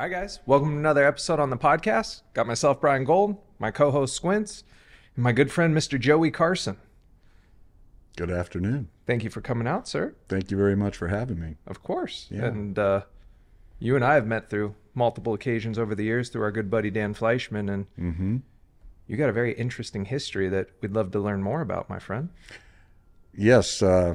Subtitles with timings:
[0.00, 0.40] Hi, guys.
[0.46, 2.22] Welcome to another episode on the podcast.
[2.32, 4.64] Got myself, Brian Gold, my co host, Squints,
[5.14, 6.00] and my good friend, Mr.
[6.00, 6.78] Joey Carson.
[8.16, 8.88] Good afternoon.
[9.06, 10.14] Thank you for coming out, sir.
[10.26, 11.56] Thank you very much for having me.
[11.66, 12.28] Of course.
[12.30, 12.46] Yeah.
[12.46, 13.02] And uh,
[13.78, 16.88] you and I have met through multiple occasions over the years through our good buddy
[16.90, 18.36] Dan Fleischman, and Mm-hmm.
[19.06, 22.30] you got a very interesting history that we'd love to learn more about, my friend.
[23.36, 23.82] Yes.
[23.82, 24.14] Uh,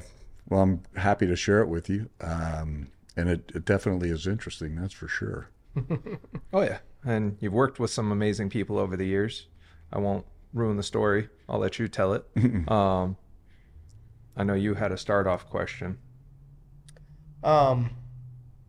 [0.49, 2.09] well, I'm happy to share it with you.
[2.21, 5.49] Um, and it, it definitely is interesting, that's for sure.
[6.53, 6.79] Oh, yeah.
[7.03, 9.47] And you've worked with some amazing people over the years.
[9.91, 12.25] I won't ruin the story, I'll let you tell it.
[12.69, 13.17] um,
[14.37, 15.97] I know you had a start off question.
[17.43, 17.91] Um,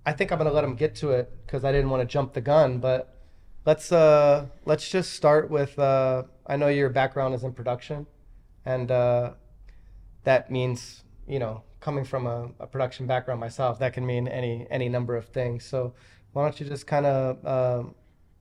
[0.04, 2.34] I think I'm gonna let him get to it because I didn't want to jump
[2.34, 2.78] the gun.
[2.78, 3.16] But
[3.64, 5.78] let's uh, let's just start with.
[5.78, 8.06] Uh, I know your background is in production,
[8.64, 9.32] and uh,
[10.24, 14.66] that means you know coming from a, a production background myself, that can mean any
[14.70, 15.64] any number of things.
[15.64, 15.94] So
[16.36, 17.94] why don't you just kind of um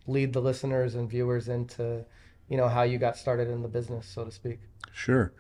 [0.08, 2.06] lead the listeners and viewers into
[2.50, 4.60] you know how you got started in the business, so to speak.
[4.92, 5.34] Sure.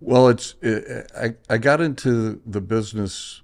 [0.00, 3.42] Well, it's it, I I got into the business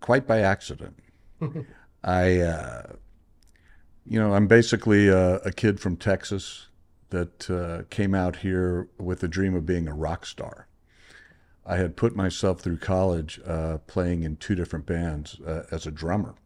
[0.00, 0.96] quite by accident.
[2.04, 2.92] I, uh,
[4.06, 6.68] you know, I'm basically a, a kid from Texas
[7.10, 10.68] that uh, came out here with the dream of being a rock star.
[11.64, 15.90] I had put myself through college uh, playing in two different bands uh, as a
[15.90, 16.36] drummer,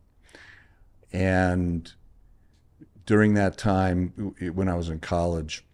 [1.13, 1.93] and
[3.07, 5.65] during that time, when I was in college,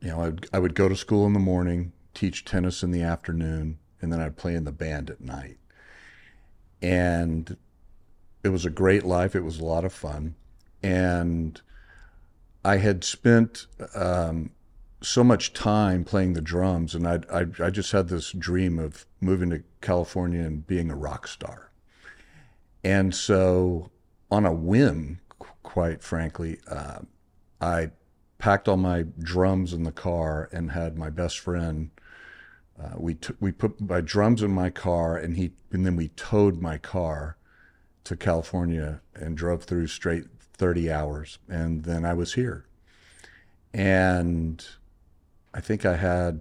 [0.00, 3.02] you know, I'd, I would go to school in the morning, teach tennis in the
[3.02, 5.58] afternoon, and then I'd play in the band at night.
[6.80, 7.56] And
[8.42, 9.36] it was a great life.
[9.36, 10.34] It was a lot of fun.
[10.82, 11.60] And
[12.64, 14.50] I had spent um,
[15.02, 19.06] so much time playing the drums, and I, I, I just had this dream of
[19.20, 21.70] moving to California and being a rock star.
[22.82, 23.90] And so,
[24.30, 27.00] on a whim, qu- quite frankly, uh,
[27.60, 27.90] I
[28.38, 31.90] packed all my drums in the car and had my best friend.
[32.80, 36.08] Uh, we t- we put my drums in my car and he and then we
[36.08, 37.36] towed my car
[38.04, 40.24] to California and drove through straight
[40.54, 42.64] 30 hours and then I was here.
[43.74, 44.64] And
[45.52, 46.40] I think I had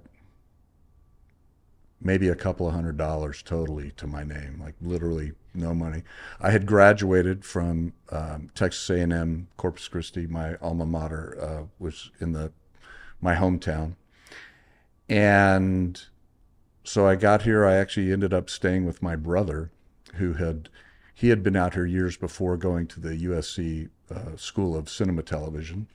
[2.01, 6.03] maybe a couple of hundred dollars totally to my name, like literally no money.
[6.39, 12.33] I had graduated from um, Texas A&M Corpus Christi, my alma mater, uh, was in
[12.33, 12.51] the
[13.21, 13.95] my hometown,
[15.09, 16.01] and
[16.83, 17.65] so I got here.
[17.65, 19.71] I actually ended up staying with my brother,
[20.15, 20.69] who had
[21.13, 25.21] he had been out here years before going to the USC uh, School of Cinema
[25.21, 25.87] Television,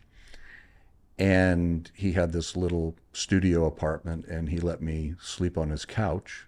[1.19, 6.47] and he had this little studio apartment, and he let me sleep on his couch.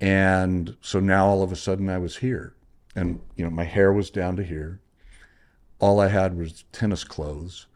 [0.00, 2.54] And so now all of a sudden I was here,
[2.94, 4.80] and you know my hair was down to here.
[5.78, 7.66] All I had was tennis clothes,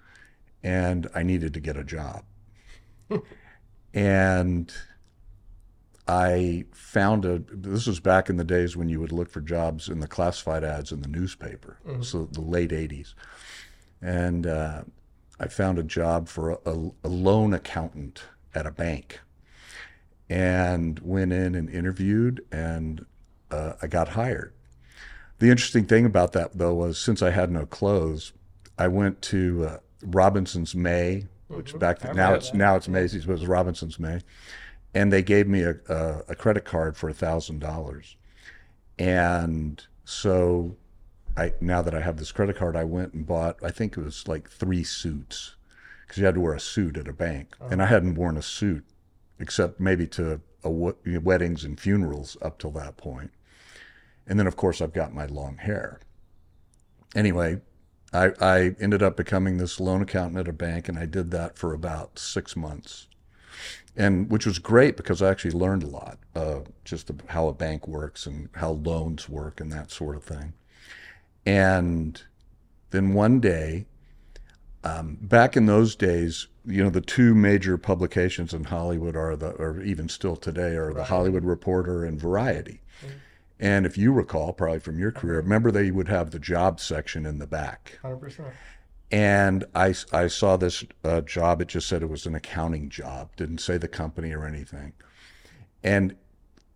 [0.62, 2.24] and I needed to get a job.
[3.94, 4.72] and
[6.06, 7.38] I found a.
[7.50, 10.64] This was back in the days when you would look for jobs in the classified
[10.64, 13.14] ads in the newspaper, so the late '80s,
[14.02, 14.82] and uh,
[15.40, 18.22] I found a job for a, a, a loan accountant
[18.54, 19.20] at a bank,
[20.28, 23.06] and went in and interviewed, and
[23.50, 24.52] uh, I got hired.
[25.38, 28.32] The interesting thing about that though was since I had no clothes,
[28.76, 33.32] I went to uh, Robinson's May, which back then, now it's now it's Macy's, but
[33.32, 34.20] it was Robinson's May,
[34.94, 38.16] and they gave me a, a, a credit card for a thousand dollars,
[38.98, 40.76] and so
[41.36, 44.02] I now that I have this credit card, I went and bought I think it
[44.04, 45.56] was like three suits
[46.02, 48.42] because you had to wear a suit at a bank, and I hadn't worn a
[48.42, 48.84] suit
[49.38, 53.30] except maybe to a, w- weddings and funerals up till that point.
[54.26, 56.00] And then, of course, I've got my long hair.
[57.14, 57.60] Anyway,
[58.12, 61.56] I, I ended up becoming this loan accountant at a bank, and I did that
[61.56, 63.08] for about six months,
[63.96, 67.86] and which was great because I actually learned a lot, uh, just how a bank
[67.86, 70.52] works and how loans work and that sort of thing.
[71.48, 72.22] And
[72.90, 73.86] then one day,
[74.84, 79.52] um, back in those days, you know, the two major publications in Hollywood are the,
[79.52, 82.82] or even still today, are the Hollywood Reporter and Variety.
[83.58, 87.24] And if you recall, probably from your career, remember they would have the job section
[87.24, 87.98] in the back.
[88.02, 88.48] Hundred percent.
[89.10, 91.62] And I, I saw this uh, job.
[91.62, 94.92] It just said it was an accounting job, didn't say the company or anything.
[95.82, 96.14] And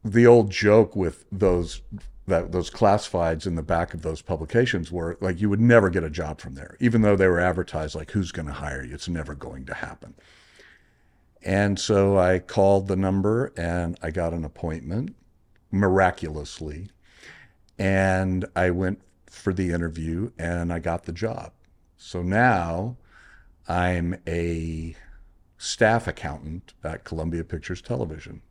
[0.03, 1.83] the old joke with those
[2.27, 6.05] that those classifieds in the back of those publications were like you would never get
[6.05, 8.95] a job from there, even though they were advertised like who's going to hire you.
[8.95, 10.15] It's never going to happen.
[11.45, 15.17] And so I called the number and I got an appointment
[15.73, 16.89] miraculously.
[17.79, 21.53] And I went for the interview and I got the job.
[21.97, 22.97] So now
[23.69, 24.95] I'm a
[25.59, 28.43] staff accountant at Columbia Pictures Television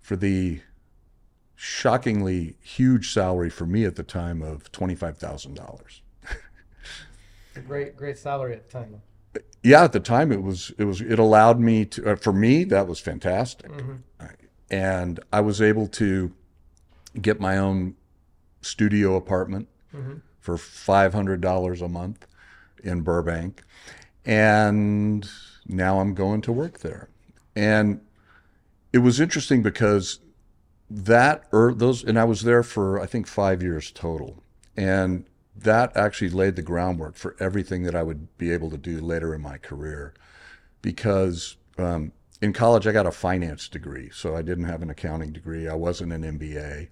[0.00, 0.60] for the
[1.62, 6.00] shockingly huge salary for me at the time of $25,000.
[7.54, 9.02] a great, great salary at the time.
[9.62, 12.64] Yeah, at the time it was it was it allowed me to uh, for me
[12.64, 13.70] that was fantastic.
[14.70, 16.32] And I was able to
[17.20, 17.94] get my own
[18.62, 19.68] studio apartment
[20.40, 22.26] for $500 a month
[22.82, 23.62] in Burbank.
[24.24, 25.28] And
[25.66, 27.10] now I'm going to work there.
[27.54, 28.00] And
[28.94, 30.20] it was interesting because
[30.90, 34.42] that or those and I was there for I think 5 years total.
[34.76, 35.24] And
[35.56, 39.34] that actually laid the groundwork for everything that I would be able to do later
[39.34, 40.14] in my career
[40.82, 45.32] because um, in college I got a finance degree, so I didn't have an accounting
[45.32, 45.68] degree.
[45.68, 46.88] I wasn't an MBA,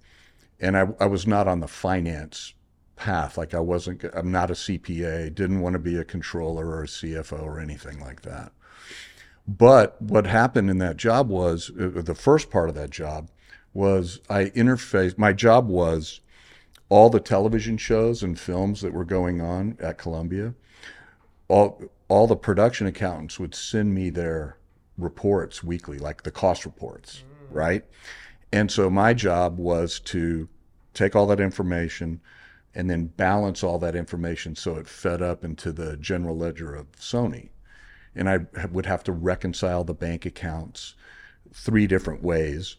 [0.60, 2.54] and I, I was not on the finance
[2.96, 3.38] path.
[3.38, 5.34] Like I wasn't, I'm not a CPA.
[5.34, 8.52] Didn't want to be a controller or a CFO or anything like that.
[9.46, 13.30] But what happened in that job was uh, the first part of that job
[13.78, 15.18] was I interfaced.
[15.18, 16.20] My job was
[16.88, 20.54] all the television shows and films that were going on at Columbia.
[21.46, 24.56] All all the production accountants would send me their
[24.96, 27.84] reports weekly, like the cost reports, right?
[28.52, 30.48] And so my job was to
[30.92, 32.20] take all that information
[32.74, 36.90] and then balance all that information so it fed up into the general ledger of
[36.92, 37.50] Sony.
[38.16, 38.40] And I
[38.72, 40.96] would have to reconcile the bank accounts
[41.52, 42.76] three different ways,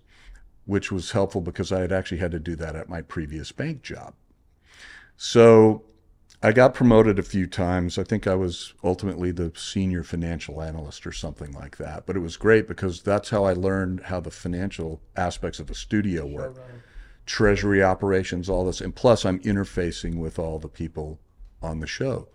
[0.70, 3.82] which was helpful because I had actually had to do that at my previous bank
[3.82, 4.14] job.
[5.18, 5.82] So
[6.44, 7.98] I got promoted a few times.
[7.98, 12.06] I think I was ultimately the senior financial analyst or something like that.
[12.06, 15.74] But it was great because that's how I learned how the financial aspects of a
[15.74, 16.56] studio work
[17.26, 18.80] treasury operations, all this.
[18.80, 21.20] And plus, I'm interfacing with all the people
[21.64, 22.28] on the show.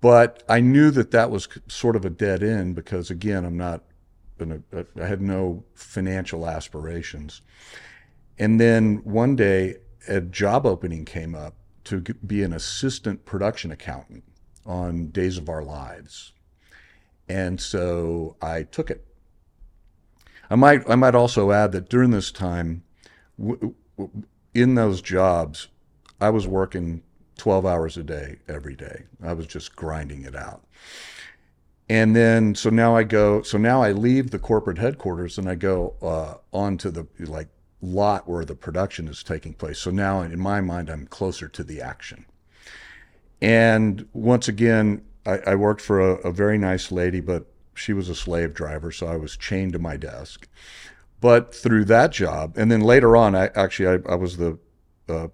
[0.00, 3.82] But I knew that that was sort of a dead end because, again, I'm not,
[4.38, 4.60] gonna,
[5.00, 7.42] I had no financial aspirations.
[8.38, 9.76] And then one day,
[10.08, 11.54] a job opening came up
[11.84, 14.24] to be an assistant production accountant
[14.66, 16.32] on Days of Our Lives.
[17.28, 19.06] And so I took it.
[20.50, 22.82] I might, I might also add that during this time,
[24.54, 25.68] in those jobs,
[26.20, 27.02] I was working
[27.38, 29.04] 12 hours a day every day.
[29.22, 30.64] I was just grinding it out.
[31.88, 35.54] And then, so now I go, so now I leave the corporate headquarters and I
[35.54, 37.48] go uh, on to the like
[37.82, 39.78] lot where the production is taking place.
[39.78, 42.24] So now in my mind, I'm closer to the action.
[43.42, 48.08] And once again, I, I worked for a, a very nice lady, but she was
[48.08, 50.48] a slave driver, so I was chained to my desk.
[51.20, 54.58] But through that job, and then later on, I actually I, I was the
[55.08, 55.28] uh,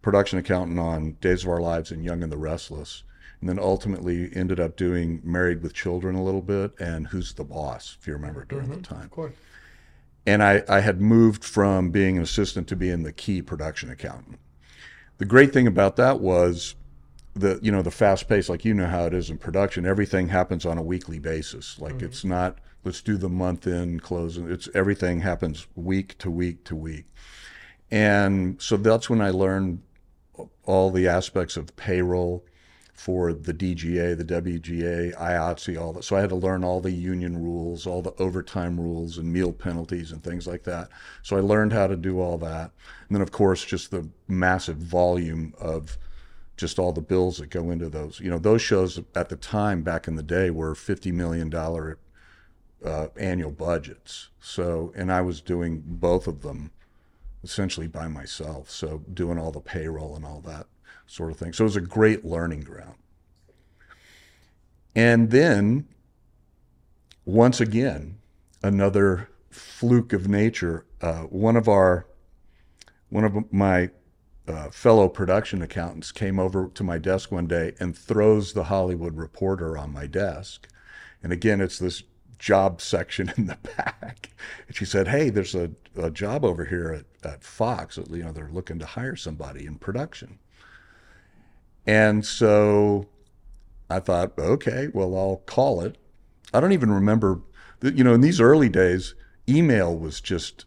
[0.00, 3.02] production accountant on Days of Our Lives and Young and the Restless,
[3.42, 7.42] and then ultimately ended up doing Married with Children a little bit and Who's the
[7.42, 9.04] Boss, if you remember during the mm-hmm, time.
[9.06, 9.34] Of course.
[10.24, 14.38] And I, I had moved from being an assistant to being the key production accountant.
[15.18, 16.76] The great thing about that was
[17.34, 20.28] the you know the fast pace like you know how it is in production everything
[20.28, 22.04] happens on a weekly basis like mm-hmm.
[22.04, 26.76] it's not let's do the month end closing it's everything happens week to week to
[26.76, 27.06] week
[27.90, 29.80] and so that's when i learned
[30.64, 32.44] all the aspects of payroll
[33.02, 36.04] for the DGA, the WGA, IATSE, all that.
[36.04, 39.52] So I had to learn all the union rules, all the overtime rules, and meal
[39.52, 40.88] penalties and things like that.
[41.24, 42.70] So I learned how to do all that.
[43.08, 45.98] And then, of course, just the massive volume of
[46.56, 48.20] just all the bills that go into those.
[48.20, 51.52] You know, those shows at the time back in the day were $50 million
[52.84, 54.28] uh, annual budgets.
[54.38, 56.70] So, and I was doing both of them
[57.42, 58.70] essentially by myself.
[58.70, 60.68] So, doing all the payroll and all that
[61.12, 61.52] sort of thing.
[61.52, 62.94] So, it was a great learning ground.
[64.94, 65.88] And then,
[67.24, 68.18] once again,
[68.62, 70.86] another fluke of nature.
[71.00, 72.06] Uh, one of our,
[73.10, 73.90] one of my
[74.48, 79.16] uh, fellow production accountants came over to my desk one day and throws the Hollywood
[79.16, 80.68] Reporter on my desk.
[81.22, 82.02] And again, it's this
[82.38, 84.30] job section in the back.
[84.66, 86.92] And she said, Hey, there's a, a job over here
[87.22, 87.96] at, at Fox.
[87.96, 90.38] You know, they're looking to hire somebody in production.
[91.86, 93.08] And so
[93.90, 95.98] I thought, okay, well, I'll call it.
[96.54, 97.40] I don't even remember,
[97.82, 99.14] you know, in these early days,
[99.48, 100.64] email was just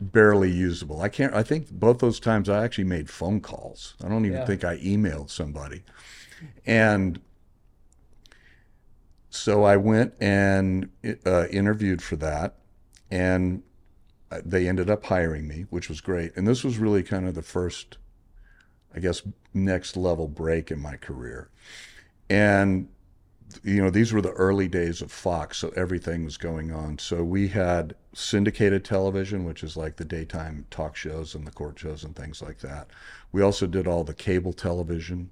[0.00, 1.02] barely usable.
[1.02, 3.94] I can't, I think both those times I actually made phone calls.
[4.04, 4.46] I don't even Yeah.
[4.46, 5.82] think I emailed somebody.
[6.64, 7.20] And
[9.30, 10.88] so I went and
[11.26, 12.56] uh, interviewed for that,
[13.10, 13.62] and
[14.30, 16.36] uh, they ended up hiring me, which was great.
[16.36, 17.98] And this was really kind of the first,
[18.98, 19.22] I guess,
[19.54, 21.50] next level break in my career.
[22.28, 22.88] And,
[23.62, 26.98] you know, these were the early days of Fox, so everything was going on.
[26.98, 31.78] So we had syndicated television, which is like the daytime talk shows and the court
[31.78, 32.88] shows and things like that.
[33.30, 35.30] We also did all the cable television,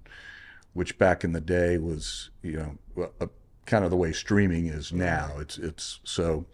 [0.72, 3.26] which back in the day was, you know, a, uh,
[3.64, 5.38] kind of the way streaming is now.
[5.40, 6.46] It's it's so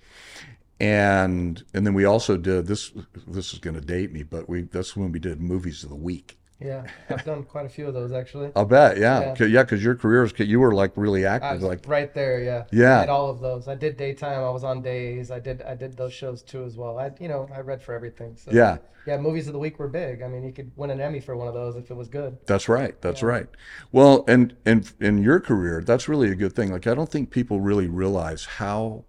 [0.80, 2.90] and and then we also did this
[3.26, 5.94] this is going to date me but we that's when we did movies of the
[5.94, 8.50] week Yeah, I've done quite a few of those actually.
[8.56, 9.34] i'll bet yeah Yeah.
[9.34, 12.64] 'Cause- yeah because your career was you were like really active like right there, yeah.
[12.70, 12.98] Yeah.
[12.98, 13.68] I did all of those.
[13.68, 14.42] I did daytime.
[14.42, 15.30] I was on days.
[15.30, 16.98] I did I did those shows too as well.
[16.98, 18.36] I you know I read for everything.
[18.36, 19.16] So yeah yeah.
[19.18, 20.22] Movies of the week were big.
[20.22, 22.38] I mean, you could win an Emmy for one of those if it was good.
[22.46, 23.28] that's right that's Yeah.
[23.28, 23.48] right
[23.90, 27.30] well and and in your career that's really a good thing like i don't think
[27.30, 29.04] people really realize how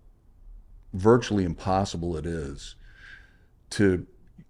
[0.93, 2.75] virtually impossible it is
[3.71, 4.05] to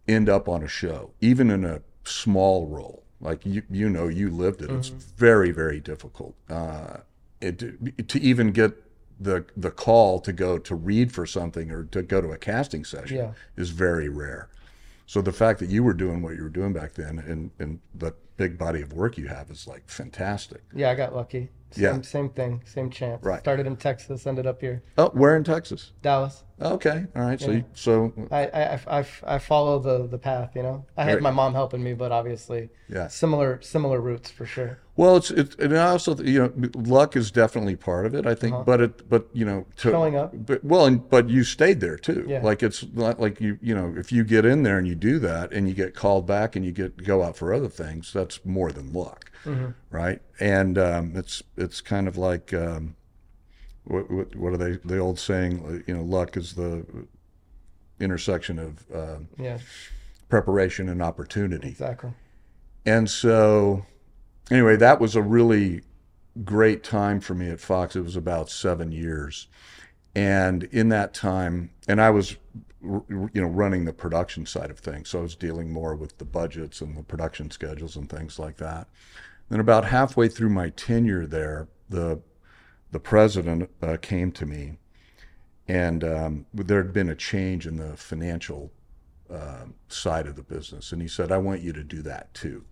[0.08, 4.30] end up on a show even in a small role like you you know you
[4.30, 6.98] lived it it's very very difficult uh
[7.42, 8.74] it to even get
[9.20, 12.84] the the call to go to read for something or to go to a casting
[12.84, 13.32] session Yeah.
[13.56, 14.50] is very rare
[15.06, 17.80] so the fact that you were doing what you were doing back then and and
[17.96, 21.50] the big body of work you have is like fantastic Yeah, I got lucky.
[21.72, 22.02] Same, Yeah.
[22.02, 23.24] same thing, same chance.
[23.24, 23.40] Right.
[23.40, 26.44] Started in Texas, ended up here, oh where in texas Dallas.
[26.64, 27.58] Okay all right so Yeah.
[27.58, 29.06] you, so I, I, I,
[29.36, 30.86] I follow the, the path, you know.
[30.98, 31.24] I had Right.
[31.24, 34.80] my mom helping me, but obviously yeah similar similar routes for sure.
[34.96, 38.28] Well, it's it's and I also you know luck is definitely part of it.
[38.28, 38.64] I think, Uh-huh.
[38.64, 40.32] but it but you know to, Showing up.
[40.34, 42.26] But well, and but you stayed there too.
[42.28, 42.44] Yeah.
[42.44, 45.18] Like it's not like you you know if you get in there and you do
[45.20, 48.46] that and you get called back and you get go out for other things, that's
[48.46, 50.22] more than luck, hmm right?
[50.40, 52.96] And um, it's it's kind of like um,
[53.86, 55.84] what, what what are they the old saying?
[55.88, 56.86] You know, luck is the
[58.00, 59.60] intersection of uh, Yeah,
[60.30, 61.70] preparation and opportunity.
[61.70, 62.12] exactly.
[62.86, 63.86] And so,
[64.52, 65.82] anyway, that was a really
[66.44, 67.96] great time for me at Fox.
[67.96, 69.48] It was about seven years.
[70.16, 72.36] And in that time, and I was,
[72.82, 75.10] you know, running the production side of things.
[75.10, 78.58] So I was dealing more with the budgets and the production schedules and things like
[78.58, 78.88] that.
[79.50, 82.20] Then about halfway through my tenure there, the
[82.94, 84.78] the president uh, came to me,
[85.68, 88.72] and um, there had been a change in the financial
[89.30, 92.64] uh, side of the business, and he said, "I want you to do that too."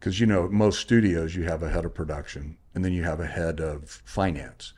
[0.00, 3.20] because you know most studios you have a head of production and then you have
[3.20, 4.72] a head of finance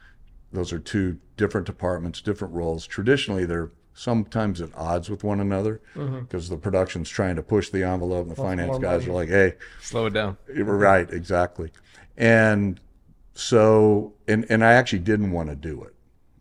[0.53, 5.81] those are two different departments different roles traditionally they're sometimes at odds with one another
[5.95, 9.11] because the production's trying to push the envelope and the Want finance guys money.
[9.11, 10.37] are like hey Slow it down.
[10.55, 11.71] right exactly
[12.19, 12.79] and
[13.35, 15.95] so and and i actually didn't want to do it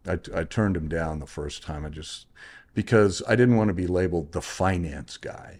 [0.07, 2.27] I, I turned him down the first time i just
[2.73, 5.59] because i didn't want to be labeled the finance guy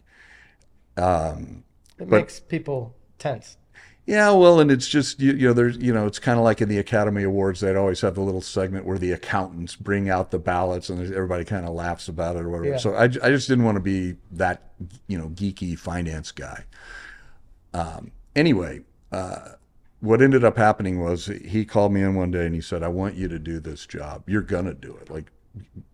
[0.96, 1.64] um,
[1.98, 3.58] It But- makes people tense.
[4.06, 6.60] Yeah, well, and it's just you, you know, there's you know, it's kind of like
[6.60, 10.30] in the Academy Awards, they'd always have the little segment where the accountants bring out
[10.30, 12.72] the ballots, and everybody kind of laughs about it or whatever.
[12.72, 12.78] Yeah.
[12.80, 14.74] So I, I just didn't want to be that
[15.08, 16.66] you know geeky finance guy.
[17.74, 18.82] Um, anyway,
[19.14, 19.54] uh,
[20.04, 22.90] what ended up happening was he called me in one day and he said, "I
[22.90, 24.24] want you to do this job.
[24.28, 25.32] You're gonna do it." Like,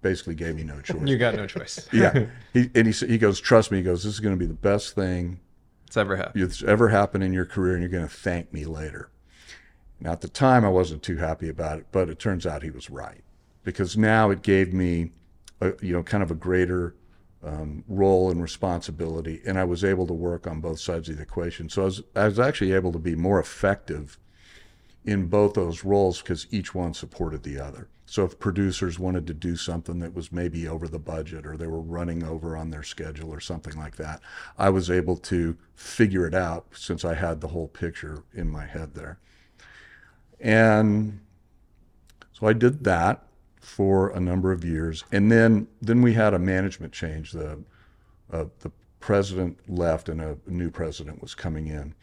[0.02, 1.02] basically gave me no choice.
[1.06, 1.88] You got no choice.
[1.94, 4.40] yeah, he, and he said- he goes, "Trust me." He goes, "This is going to
[4.40, 5.40] be the best thing
[5.86, 6.44] It's ever happened.
[6.44, 9.10] that's ever happened in your career, and you're going to thank me later.
[10.00, 12.72] Now, at the time, I wasn't too happy about it, but it turns out he
[12.72, 13.22] was right
[13.64, 15.12] because now it gave me,
[15.62, 16.96] a, you know, kind of a greater
[17.44, 21.22] um, role and responsibility, and I was able to work on both sides of the
[21.22, 21.70] equation.
[21.70, 24.18] So I was, I was actually able to be more effective
[25.06, 27.88] in both those roles because each one supported the other.
[28.06, 31.68] So if producers wanted to do something that was maybe over the budget or they
[31.68, 34.20] were running over on their schedule or something like that,
[34.58, 38.66] I was able to figure it out since I had the whole picture in my
[38.66, 39.20] head there.
[40.40, 41.20] And
[42.34, 43.29] so I did that
[43.70, 47.32] for a number of years, and then then we had a management change.
[47.32, 47.64] The
[48.34, 51.94] uh, the president left, and a new president was coming in.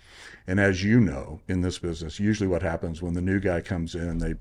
[0.47, 3.95] And as you know, in this business, usually what happens when the new guy comes
[3.97, 4.35] in, they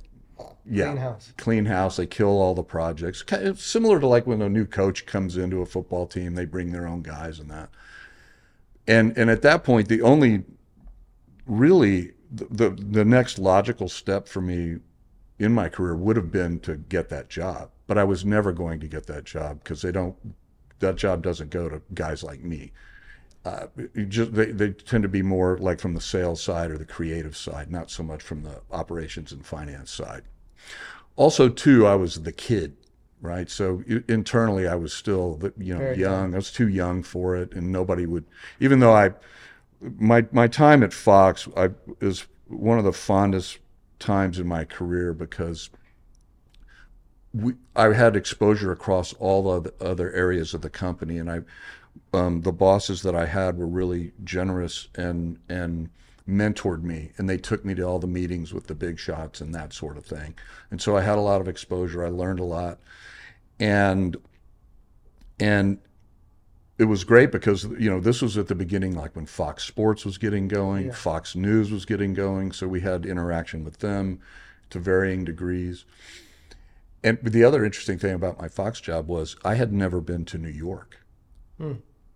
[0.65, 1.33] yeah Clean house.
[1.37, 1.97] clean house.
[1.97, 3.23] They kill all the projects.
[3.23, 6.45] Kind of similar to like when a new coach comes into a football team, they
[6.45, 7.69] bring their own guys and that.
[8.87, 10.43] And and at that point, the only
[11.47, 14.77] really the the, the next logical step for me
[15.39, 18.79] in my career would have been to get that job, but I was never going
[18.79, 20.15] to get that job because they don't.
[20.79, 22.71] That job doesn't go to guys like me.
[23.45, 23.67] Uh,
[24.07, 27.37] just they, they tend to be more like from the sales side or the creative
[27.37, 30.23] side, not so much from the operations and finance side.
[31.15, 32.75] Also, too, I was the kid,
[33.21, 33.49] right?
[33.49, 36.33] So internally, I was still, the- you know, Very young.
[36.33, 38.25] I was too young for it, and nobody would,
[38.59, 39.11] even though I
[39.99, 41.69] my my time at Fox I,
[42.01, 43.59] is one of the fondest
[43.99, 45.69] times in my career because
[47.33, 51.41] we, I had exposure across all the other areas of the company, and I,
[52.13, 55.89] um, the bosses that I had were really generous and and
[56.27, 59.53] mentored me, and they took me to all the meetings with the big shots and
[59.53, 60.33] that sort of thing.
[60.71, 62.05] And so I had a lot of exposure.
[62.05, 62.79] I learned a lot,
[63.59, 64.15] and
[65.39, 65.79] and
[66.77, 70.05] it was great because you know this was at the beginning like when Fox Sports
[70.05, 70.93] was getting going, Yeah.
[70.93, 74.19] Fox News was getting going, so we had interaction with them
[74.69, 75.85] to varying degrees.
[77.03, 80.37] And the other interesting thing about my Fox job was I had never been to
[80.37, 80.97] New York,
[81.59, 81.73] Hmm.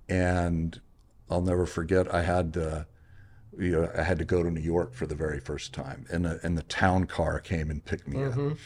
[0.07, 0.81] and
[1.29, 2.83] I'll never forget I had uh,
[3.59, 6.25] you know I had to go to New York for the very first time, and
[6.25, 8.33] the, and the town car came and picked me up.
[8.33, 8.57] Mhm.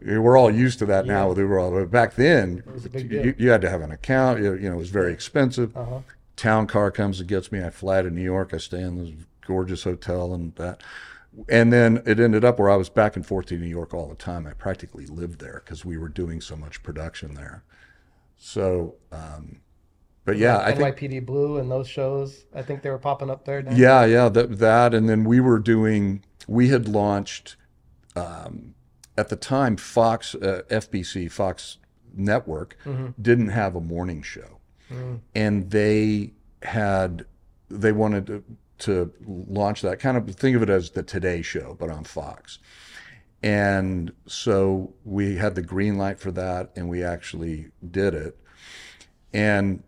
[0.00, 1.30] We're all used to that now.
[1.32, 3.92] We were all, but back then, was a big you, you had to have an
[3.92, 4.40] account.
[4.40, 5.76] You, you know, it was very expensive.
[5.76, 6.00] Uh-huh.
[6.36, 7.62] Town car comes and gets me.
[7.62, 8.54] I fly to New York.
[8.54, 9.10] I stay in this
[9.46, 10.82] gorgeous hotel and that.
[11.48, 14.08] And then it ended up where I was back and forth to New York all
[14.08, 14.46] the time.
[14.46, 17.62] I practically lived there because we were doing so much production there.
[18.36, 19.60] So, um,
[20.24, 22.44] but yeah, I think NYPD Blue and those shows.
[22.54, 23.64] I think they were popping up there.
[23.72, 26.22] Yeah, yeah, that that, and then we were doing.
[26.46, 27.56] We had launched
[28.16, 28.74] um,
[29.16, 31.78] at the time Fox, uh, FBC, Fox
[32.14, 32.76] Network
[33.20, 34.60] didn't have a morning show,
[35.34, 37.24] and they had
[37.68, 38.44] they wanted to,
[38.78, 42.58] to launch that kind of think of it as the Today Show, but on Fox.
[43.42, 48.36] And so we had the green light for that, and we actually did it.
[49.32, 49.82] And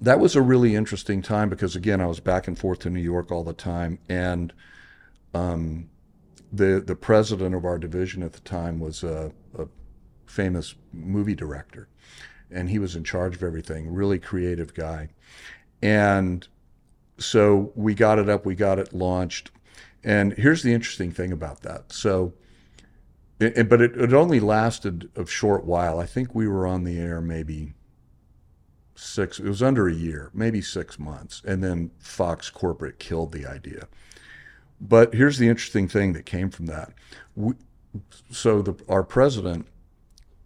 [0.00, 3.00] that was a really interesting time because again I was back and forth to New
[3.00, 4.52] York all the time, and
[5.34, 5.88] um,
[6.52, 9.66] the the president of our division at the time was a, a
[10.26, 11.88] famous movie director,
[12.50, 13.92] and he was in charge of everything.
[13.92, 15.10] Really creative guy,
[15.82, 16.46] and
[17.18, 19.50] so we got it up, we got it launched,
[20.04, 21.92] and here's the interesting thing about that.
[21.92, 22.34] So.
[23.38, 25.98] It, it- but it, it only lasted a short while.
[26.00, 27.74] I think we were on the air maybe
[28.96, 33.46] six it was under a year maybe six months and then fox corporate killed the
[33.46, 33.86] idea.
[34.80, 36.92] But here's the interesting thing that came from that.
[37.34, 37.54] We,
[38.30, 39.66] so the, our president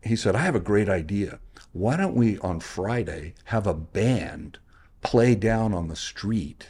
[0.03, 1.39] he said i have a great idea.
[1.73, 4.59] Why don't we on friday have a band
[5.03, 6.69] play down on the street?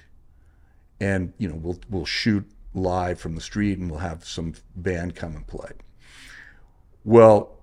[1.00, 5.14] And you know we'll we'll shoot live from the street and we'll have some band
[5.16, 5.72] come and play.
[7.04, 7.56] Well,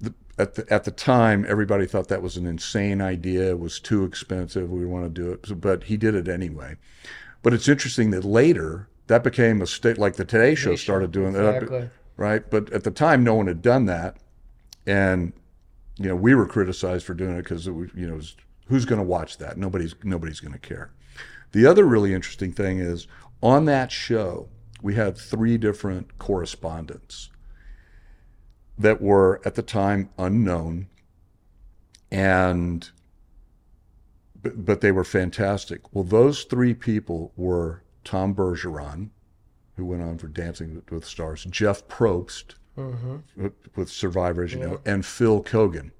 [0.00, 3.50] the, at the at the time, everybody thought that was an insane idea.
[3.50, 4.70] It was too expensive.
[4.70, 6.76] We want to do it, but he did it anyway.
[7.42, 11.32] But it's interesting that later that became a state like the Today Show started doing
[11.34, 12.48] that, right?
[12.48, 14.16] But at the time, no one had done that,
[14.86, 15.32] and
[15.98, 18.36] you know we were criticized for doing it because it was you know it was,
[18.66, 19.58] who's going to watch that?
[19.58, 20.90] Nobody's nobody's going to care.
[21.52, 23.06] The other really interesting thing is
[23.42, 24.48] on that show
[24.82, 27.29] we had three different correspondents
[28.80, 30.88] that were at the time unknown
[32.10, 32.90] and
[34.42, 35.94] but, but they were fantastic.
[35.94, 39.10] Well those three people were tom bergeron
[39.76, 43.16] who went on for dancing with, stars jeff probst mm-hmm.
[43.36, 45.90] with, with survivor as you know and phil keoghan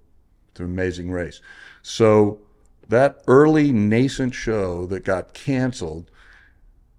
[0.55, 1.41] to amazing race.
[1.83, 2.41] So
[2.89, 6.11] that early nascent show that got canceled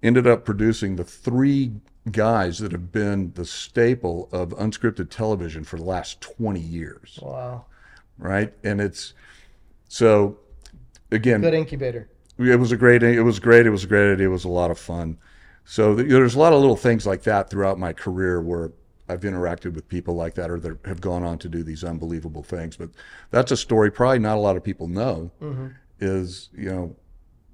[0.02, 1.72] ended up producing the three
[2.10, 7.66] guys that have been the staple of unscripted television for the last 20 years, Wow.
[8.18, 8.52] right?
[8.64, 9.14] And it's
[9.88, 10.38] so
[11.10, 12.08] again, Good incubator.
[12.38, 14.48] it was a great it was great, it was a great idea, it was a
[14.48, 15.18] lot of fun.
[15.64, 18.72] So there's a lot of little things like that throughout my career where
[19.08, 22.42] I've interacted with people like that or that have gone on to do these unbelievable
[22.42, 22.76] things.
[22.76, 22.90] But
[23.30, 25.68] that's a story probably not a lot of people know mm-hmm.
[26.00, 26.96] is, you know,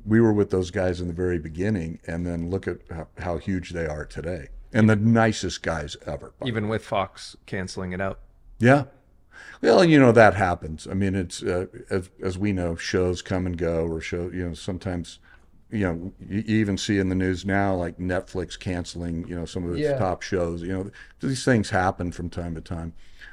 [0.09, 3.37] we were with those guys in the very beginning and then look at how, how
[3.39, 4.49] huge they are today.
[4.73, 6.33] And the nicest guys ever.
[6.45, 8.21] Even with Fox canceling it out.
[8.59, 8.85] Yeah.
[9.61, 10.87] Well, you know that happens.
[10.91, 14.47] I mean, it's uh, as as we know, shows come and go, or show you
[14.49, 15.21] know sometimes,
[15.71, 19.45] you know, you you even see in the news now like Netflix canceling you know
[19.47, 19.99] some of its Yeah.
[19.99, 20.63] top shows.
[20.63, 20.91] You know,
[21.21, 22.93] these things happen from time to time,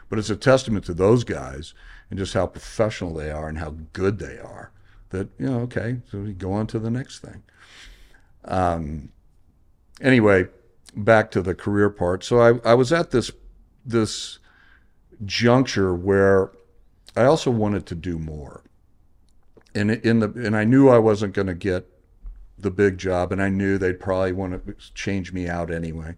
[0.09, 1.73] but it's a testament to those guys
[2.09, 4.71] and just how professional they are and how good they are.
[5.15, 7.41] That you know, okay, so we go on to the next thing.
[8.45, 9.09] Um,
[10.01, 10.47] anyway,
[10.95, 12.23] back to the career part.
[12.23, 13.31] So I, I was at this
[13.85, 14.39] this
[15.23, 16.51] juncture where
[17.15, 18.63] I also wanted to do more.
[19.73, 21.87] And in the and I knew I wasn't going to get
[22.57, 26.15] the big job, and I knew they'd probably want to change me out anyway.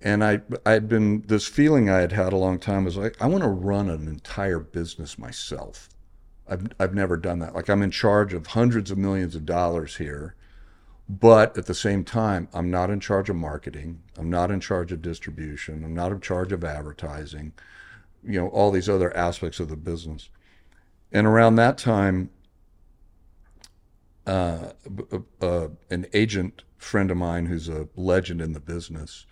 [0.00, 3.26] And I I'd been this feeling I had had a long time was like I
[3.26, 5.88] want to run an entire business myself.
[6.50, 7.54] I've I've never done that.
[7.54, 10.34] Like I'm in charge of hundreds of millions of dollars here,
[11.08, 14.02] But at the same time, I'm not in charge of marketing.
[14.16, 15.84] I'm not in charge of distribution.
[15.84, 17.52] I'm not in charge of advertising,
[18.22, 20.30] you know, all these other aspects of the business.
[21.12, 22.30] And around that time,
[24.26, 24.72] uh,
[25.40, 29.26] uh, an agent friend of mine who's a legend in the business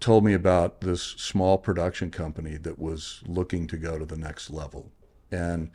[0.00, 4.50] told me about this small production company that was looking to go to the next
[4.50, 4.92] level.
[5.30, 5.70] And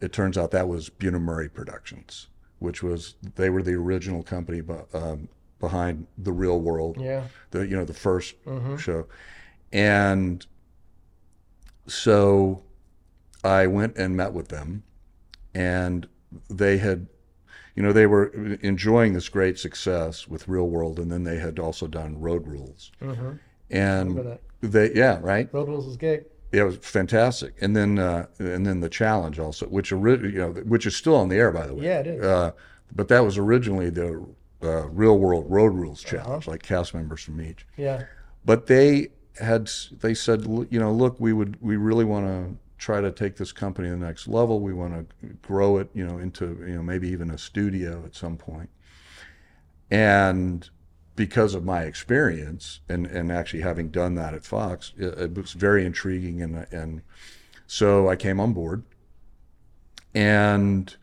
[0.00, 2.28] it turns out that was Bunim/Murray Productions,
[2.58, 5.28] which was they were the original company um,
[5.60, 8.76] behind the Real World, yeah, the you know the 1st mm-hmm.
[8.76, 9.06] show,
[9.72, 10.46] and
[11.86, 12.62] so
[13.44, 14.82] I went and met with them,
[15.54, 16.08] and
[16.50, 17.06] they had
[17.76, 18.32] you know, they were
[18.62, 22.90] enjoying this great success with Real World, and then they had also done Road Rules.
[23.02, 23.32] Mm-hmm.
[23.70, 25.52] And they, yeah, right.
[25.52, 26.22] Road Rules was great.
[26.52, 27.54] Yeah, it was fantastic.
[27.60, 31.28] And then, uh, and then the challenge also, which you know, which is still on
[31.28, 31.84] the air, by the way.
[31.84, 32.24] Yeah, it is.
[32.24, 32.52] Uh,
[32.94, 34.24] but that was originally the
[34.62, 36.16] uh, Real World Road Rules uh-huh.
[36.16, 36.52] challenge, uh-huh.
[36.52, 37.66] like cast members from each.
[37.76, 38.04] Yeah.
[38.44, 39.08] But they
[39.40, 39.68] had,
[40.00, 43.52] they said, you know, look, we would, we really want to try to take this
[43.52, 44.60] company to the next level.
[44.60, 48.14] We want to grow it, you know, into you know maybe even a studio at
[48.14, 48.70] some point.
[49.90, 50.68] And
[51.16, 55.52] because of my experience and, and actually having done that at Fox, it, it was
[55.52, 57.02] very intriguing and and
[57.66, 58.84] so I came on board.
[60.14, 60.94] And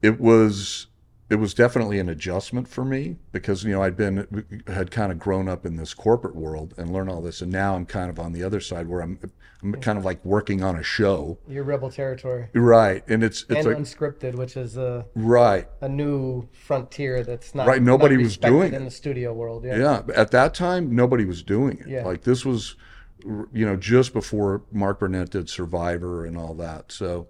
[0.00, 0.86] it was
[1.32, 5.18] it was definitely an adjustment for me because you know I'd been had kind of
[5.18, 8.20] grown up in this corporate world and learned all this, and now I'm kind of
[8.20, 9.18] on the other side where I'm
[9.62, 11.38] I'm kind of like working on a show.
[11.48, 13.02] Your rebel territory, right?
[13.08, 17.66] And it's it's and like, unscripted, which is a right a new frontier that's not
[17.66, 17.80] right.
[17.80, 18.76] Nobody not was doing it.
[18.76, 19.64] in the studio world.
[19.64, 20.02] Yeah, yeah.
[20.14, 21.88] At that time, nobody was doing it.
[21.88, 22.04] Yeah.
[22.04, 22.76] like this was,
[23.24, 26.92] you know, just before Mark Burnett did Survivor and all that.
[26.92, 27.28] So,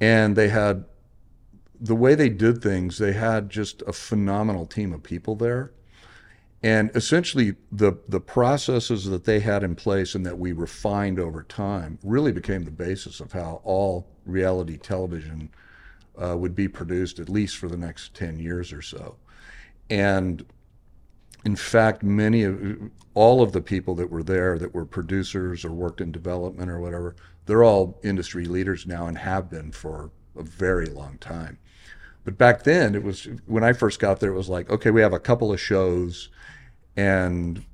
[0.00, 0.86] and they had
[1.80, 5.72] the way they did things, they had just a phenomenal team of people there.
[6.62, 11.42] And essentially, the, the processes that they had in place and that we refined over
[11.42, 15.50] time really became the basis of how all reality television
[16.16, 19.16] uh, would be produced, at least for the next 10 years or so.
[19.90, 20.44] And
[21.44, 22.78] in fact, many of
[23.12, 26.80] all of the people that were there that were producers or worked in development or
[26.80, 27.14] whatever,
[27.46, 31.58] they're all industry leaders now and have been for a very long time.
[32.24, 34.30] But back then, it was when I first got there.
[34.30, 36.30] It was like, okay, we have a couple of shows,
[36.96, 37.64] and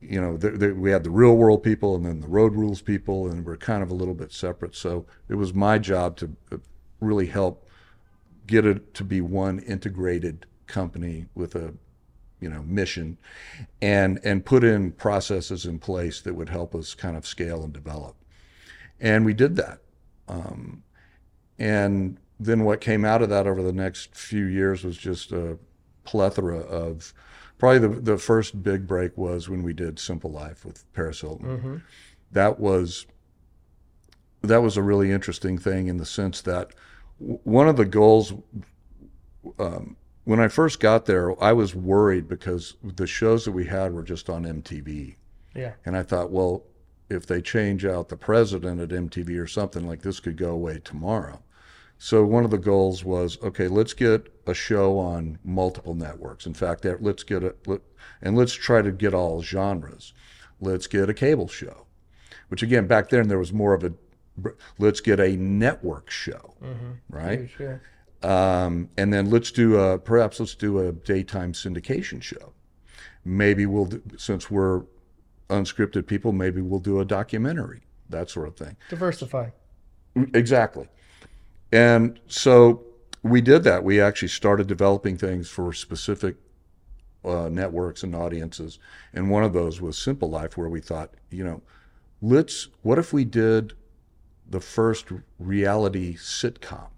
[0.00, 2.80] you know, the, the, we had the real world people and then the road rules
[2.80, 4.76] people, and we're kind of a little bit separate.
[4.76, 6.56] So it was my job to uh,
[7.00, 7.68] really help
[8.46, 11.74] get it to be one integrated company with a
[12.40, 13.18] you know mission
[13.82, 17.72] and and put in processes in place that would help us kind of scale and
[17.72, 18.14] develop
[19.00, 19.80] and we did that
[20.28, 20.82] um,
[21.58, 25.58] and then what came out of that over the next few years was just a
[26.04, 27.12] plethora of
[27.58, 31.46] probably the, the first big break was when we did simple life with paris hilton.
[31.46, 31.76] Mm-hmm.
[32.32, 33.06] that was
[34.42, 36.72] that was a really interesting thing in the sense that
[37.18, 38.32] one of the goals
[39.58, 43.92] um, when i first got there i was worried because the shows that we had
[43.92, 45.16] were just on mtv
[45.54, 45.72] yeah.
[45.84, 46.62] And i thought well
[47.10, 50.80] if they change out the president at mtv or something like this could go away
[50.84, 51.42] tomorrow
[51.98, 56.46] so one of the goals was, okay, let's get a show on multiple networks.
[56.46, 57.80] In fact, let's get a let,
[58.22, 60.14] and let's try to get all genres.
[60.60, 61.86] Let's get a cable show,
[62.48, 63.92] which again, back then there was more of a,
[64.78, 66.92] let's get a network show, mm-hmm.
[67.08, 67.50] right?
[67.50, 67.82] Sure.
[68.22, 72.52] Um, and then let's do a, perhaps let's do a daytime syndication show.
[73.24, 74.84] Maybe we'll, do, since we're
[75.48, 78.76] unscripted people, maybe we'll do a documentary, that sort of thing.
[78.88, 79.50] Diversify.
[80.34, 80.88] Exactly.
[81.72, 82.84] And so
[83.22, 83.84] we did that.
[83.84, 86.36] We actually started developing things for specific
[87.24, 88.78] uh, networks and audiences.
[89.12, 91.62] And one of those was Simple Life, where we thought, you know,
[92.22, 93.74] let's, what if we did
[94.48, 95.06] the first
[95.38, 96.88] reality sitcom,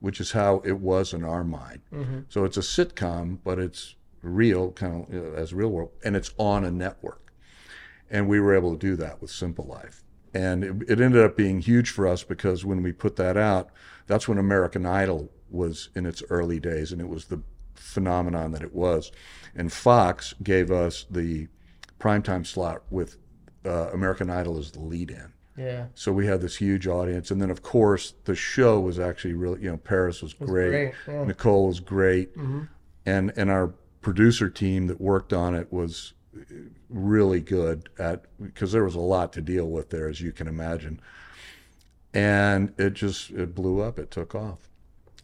[0.00, 1.80] which is how it was in our mind.
[1.92, 2.20] Mm-hmm.
[2.28, 6.14] So it's a sitcom, but it's real, kind of you know, as real world, and
[6.14, 7.32] it's on a network.
[8.10, 10.02] And we were able to do that with Simple Life.
[10.32, 13.70] And it, it ended up being huge for us because when we put that out,
[14.06, 17.42] that's when American Idol was in its early days, and it was the
[17.74, 19.10] phenomenon that it was.
[19.54, 21.48] And Fox gave us the
[21.98, 23.16] primetime slot with
[23.64, 25.32] uh, American Idol as the lead in.
[25.56, 25.86] Yeah.
[25.94, 29.62] So we had this huge audience, and then of course the show was actually really,
[29.62, 31.24] you know, Paris was, was great, great yeah.
[31.24, 32.62] Nicole was great, mm-hmm.
[33.04, 36.14] and and our producer team that worked on it was
[36.88, 40.46] really good at because there was a lot to deal with there, as you can
[40.48, 41.00] imagine
[42.12, 43.98] and it just it blew up.
[43.98, 44.68] It took off,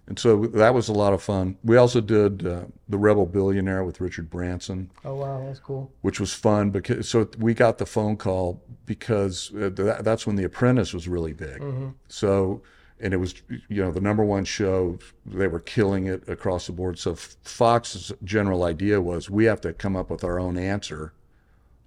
[0.06, 1.56] And so that was a lot of fun.
[1.64, 5.90] We also did uh, the Rebel Billionaire with Richard Branson, Oh wow, that's cool.
[6.02, 10.36] which was fun because so we got the phone call because uh, that, that's when
[10.36, 11.60] The Apprentice was really big.
[12.08, 12.62] So
[13.00, 14.98] and it was you know the number one show.
[15.24, 16.98] They were killing it across the board.
[16.98, 21.12] So Fox's general idea was we have to come up with our own answer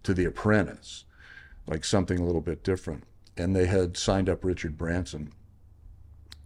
[0.03, 1.05] to The Apprentice,
[1.67, 3.03] like something a little bit different.
[3.35, 5.31] And they had signed up Richard Branson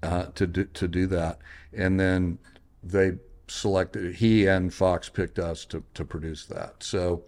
[0.02, 1.40] uh, to do, to do that,
[1.74, 2.38] and then
[2.84, 3.14] they
[3.48, 6.84] selected he and Fox picked us to to produce that.
[6.84, 7.24] So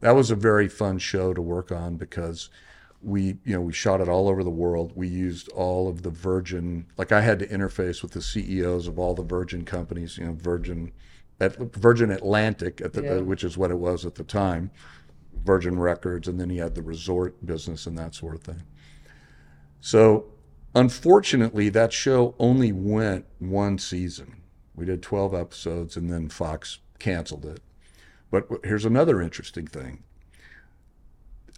[0.00, 2.50] that was a very fun show to work on because
[3.04, 4.92] we you know we shot it all over the world.
[4.94, 8.98] We used all of the Virgin like I had to interface with the CEOs of
[8.98, 10.18] all the Virgin companies.
[10.18, 10.92] You know Virgin.
[11.40, 13.18] At Virgin Atlantic, at the, Yeah.
[13.18, 14.70] which is what it was at the time,
[15.44, 18.62] Virgin Records, and then he had the resort business and that sort of thing.
[19.80, 20.26] So,
[20.76, 24.42] unfortunately, that show only went one season.
[24.76, 27.60] We did 12 episodes and then Fox canceled it.
[28.30, 30.03] But here's another interesting thing.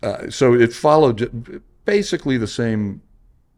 [0.07, 3.03] Uh, so, it followed basically the same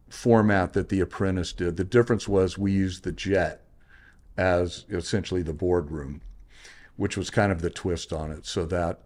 [0.09, 1.77] format that The Apprentice did.
[1.77, 3.61] The difference was we used the jet
[4.35, 6.21] as essentially the boardroom,
[6.95, 8.99] which was kind of the twist on it, so that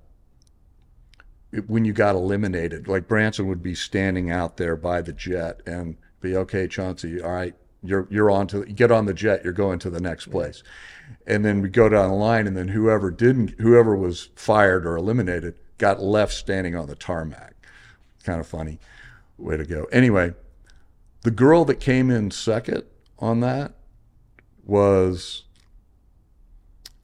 [1.52, 5.60] it- when you got eliminated, like Branson would be standing out there by the jet
[5.66, 9.52] and be okay, Chauncey, all right, you're you're on to get on the jet, you're
[9.52, 10.64] going to the next place,
[11.28, 14.96] and then we go down the line, and then whoever didn't, whoever was fired or
[14.96, 17.56] eliminated, got left standing on the tarmac.
[18.24, 18.80] Kind of funny
[19.38, 19.86] way to go.
[19.92, 20.34] Anyway,
[21.24, 22.84] the girl that came in second
[23.20, 23.74] on that
[24.66, 25.44] was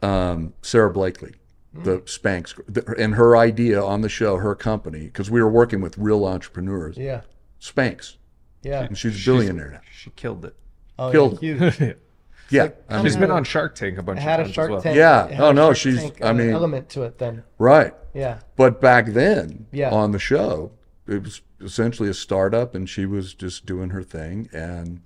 [0.02, 1.34] um, Sara Blakely,
[1.74, 5.82] the Spanx, the- and her idea on the show, her company, because we were working
[5.82, 7.22] with real entrepreneurs, Yeah,
[7.60, 8.16] Spanx,
[8.64, 8.84] yeah.
[8.84, 9.82] and she's a billionaire now.
[9.92, 10.56] She killed it.
[10.98, 11.40] Oh, Killed.
[11.42, 11.96] yeah, huge.
[12.52, 14.72] Yeah, I She's mean, been on Shark Tank a bunch of had times a Shark
[14.72, 14.82] well.
[14.82, 14.98] Tank.
[14.98, 15.26] Yeah.
[15.26, 17.18] it had Oh, a no, Shark she's- Tank, I uh, mean- element to it.
[17.18, 17.94] Then right.
[18.14, 19.92] yeah, But back then, Yeah.
[19.92, 20.72] on the show,
[21.08, 24.50] it was essentially a startup, and she was just doing her thing.
[24.54, 25.02] And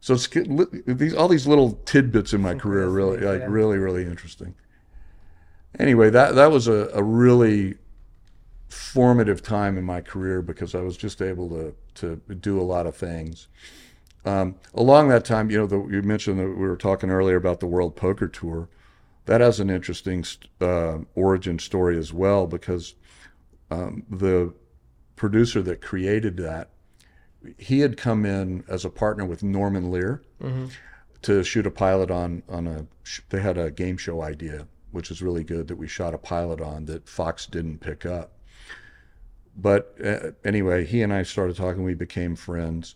[0.00, 3.46] so it's, li- these all these little tidbits in my career are really like yeah.
[3.48, 4.54] really really interesting.
[5.78, 7.74] Anyway, that that was a, a really
[8.68, 12.86] formative time in my career because I was just able to to do a lot
[12.86, 13.48] of things.
[14.24, 17.60] Um, along that time, you know, the, you mentioned that we were talking earlier about
[17.60, 18.68] the World Poker Tour.
[19.26, 20.24] That has an interesting
[20.60, 22.94] uh, origin story as well because
[23.70, 24.52] um, the
[25.16, 26.70] producer that created that,
[27.58, 30.22] he had come in as a partner with Norman Lear
[31.22, 32.86] to shoot a pilot on on a.
[33.28, 36.60] They had a game show idea, which is really good that we shot a pilot
[36.62, 38.32] on that Fox didn't pick up.
[39.56, 41.84] But uh, anyway, he and I started talking.
[41.84, 42.94] We became friends,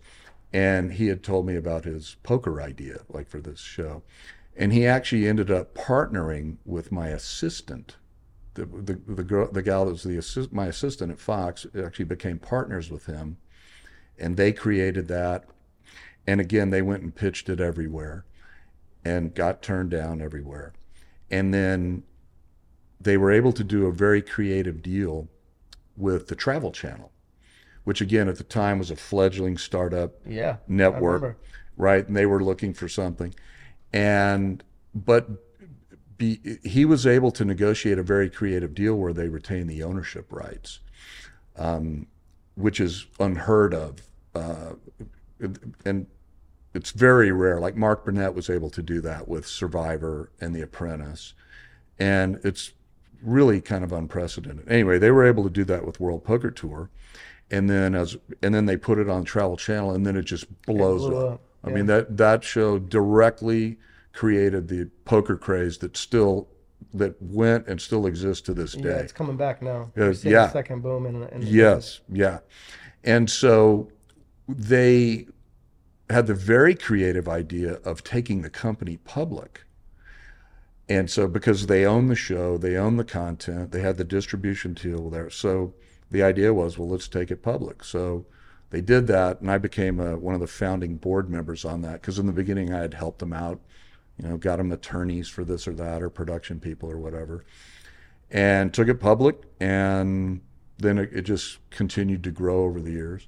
[0.53, 4.03] and he had told me about his poker idea, like for this show,
[4.57, 7.97] and he actually ended up partnering with my assistant.
[8.55, 12.07] The the the girl the gal that was the assist, my assistant at Fox actually
[12.07, 13.37] became partners with him,
[14.19, 15.45] and they created that.
[16.27, 18.25] And again, they went and pitched it everywhere,
[19.05, 20.73] and got turned down everywhere,
[21.31, 22.03] and then
[23.01, 25.29] they were able to do a very creative deal
[25.97, 27.13] with the Travel Channel,
[27.89, 30.59] which again at the time was a fledgling startup yeah.
[30.69, 31.41] Network,
[31.79, 32.07] right?
[32.07, 33.35] And they were looking for something,
[33.95, 34.63] and
[34.95, 35.27] but
[36.19, 40.31] be, he was able to negotiate a very creative deal where they retain the ownership
[40.31, 40.81] rights,
[41.57, 42.07] um,
[42.57, 44.03] which is unheard of,
[44.35, 44.75] uh,
[45.87, 46.09] and
[46.75, 47.59] it's very rare.
[47.59, 51.33] Like Mark Burnett was able to do that with Survivor and The Apprentice,
[51.99, 52.73] and it's
[53.23, 54.71] really kind of unprecedented.
[54.71, 56.91] Anyway, they were able to do that with World Poker Tour,
[57.51, 60.47] and then as and then they put it on Travel Channel, and then it just
[60.63, 61.33] blows blew up.
[61.35, 61.75] up, I yeah.
[61.75, 63.79] mean that that show directly
[64.13, 66.49] created the poker craze that still
[66.95, 68.89] that went and still exists to this day.
[68.89, 69.91] Yeah, it's coming back now.
[69.97, 70.49] Uh, seeing yeah.
[70.51, 72.39] second boom in, in Yes, yeah.
[73.05, 73.91] And so
[74.49, 75.27] they
[76.11, 79.65] had the very creative idea of taking the company public.
[80.89, 84.73] And so because they own the show, they own the content, they had the distribution
[84.73, 85.29] deal there.
[85.29, 85.75] So
[86.11, 87.85] the idea was, well, let's take it public.
[87.85, 88.27] So
[88.71, 92.01] they did that, and I became a, one of the founding board members on that
[92.01, 93.61] because in the beginning I had helped them out,
[94.21, 97.45] you know, got them attorneys for this or that or production people or whatever,
[98.31, 100.41] and took it public, and
[100.79, 103.27] then it, it just continued to grow over the years.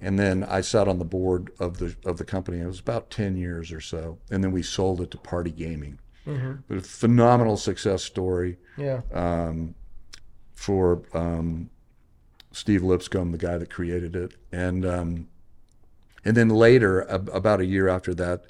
[0.00, 2.60] And then I sat on the board of the of the company.
[2.60, 5.98] It was about ten years or so, and then we sold it to Party Gaming.
[6.68, 9.02] But a phenomenal success story Yeah.
[9.12, 9.74] um,
[10.54, 11.68] for um,
[12.54, 15.28] Steve Lipscomb, the guy that created it, and um,
[16.24, 18.44] and then later, ab- about a year after that,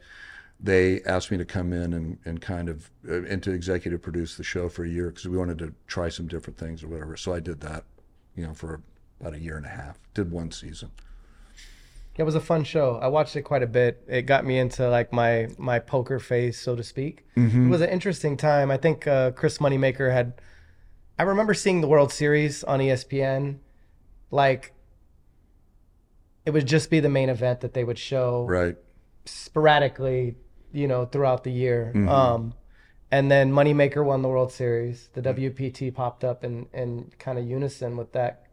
[0.61, 4.37] they asked me to come in and, and kind of uh, and to executive produce
[4.37, 7.17] the show for a year because we wanted to try some different things or whatever.
[7.17, 7.85] So I did that,
[8.37, 8.83] you know, for
[9.21, 9.99] about a year and a half.
[10.13, 10.91] Did one season.
[12.17, 12.99] It was a fun show.
[13.03, 14.05] I watched it quite a bit.
[14.07, 17.27] It got me into like my my poker phase, so to speak.
[17.37, 17.67] Mm-hmm.
[17.67, 18.71] It was an interesting time.
[18.71, 20.35] I think uh, Chris Moneymaker had.
[21.19, 23.59] I remember seeing the World Series on ESPN,
[24.35, 24.73] like.
[26.47, 28.77] It would just be the main event that they would show Right.
[29.25, 30.37] sporadically,
[30.73, 31.91] you know, throughout the year.
[31.95, 32.07] Mhm.
[32.09, 32.55] Um,
[33.11, 35.09] and then Moneymaker won the World Series.
[35.15, 38.45] The WPT popped up in, in kind of unison with that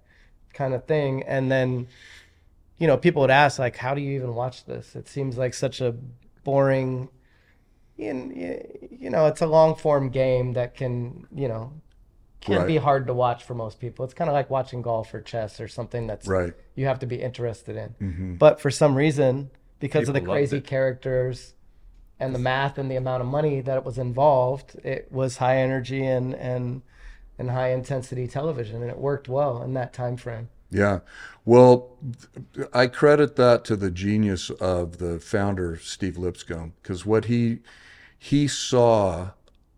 [0.53, 1.23] kind of thing.
[1.23, 1.87] And then,
[2.77, 4.95] you know, people would ask, like, how do you even watch this?
[4.95, 5.93] It seems like such a
[6.45, 7.09] boring,
[7.97, 11.73] you know, it's a long form game that can, you know,
[12.41, 12.67] can Right.
[12.67, 14.03] be hard to watch for most people.
[14.03, 16.53] It's kind of like watching golf or chess or something that's Right.
[16.75, 17.89] you have to be interested in.
[17.99, 21.53] hmm But for some reason, because of the crazy characters
[22.19, 25.57] and the math and the amount of money that it was involved, it was high
[25.57, 26.81] energy and and
[27.37, 30.49] and high intensity television, and it worked well in that time frame.
[30.69, 30.99] Yeah.
[31.43, 31.97] Well,
[32.73, 37.59] I credit that to the genius of the founder, Steve Lipscomb, because what he
[38.17, 39.31] he saw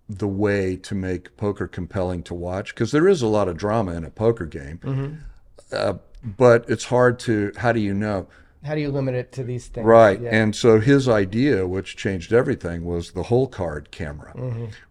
[0.09, 3.93] the way to make poker compelling to watch, because there is a lot of drama
[3.93, 5.23] in a poker game,
[5.71, 7.51] uh, but it's hard to.
[7.57, 8.27] How do you know?
[8.63, 9.85] How do you limit it to these things?
[9.85, 10.21] Right.
[10.21, 10.29] Yeah.
[10.31, 14.33] And so his idea, which changed everything, was the whole card camera,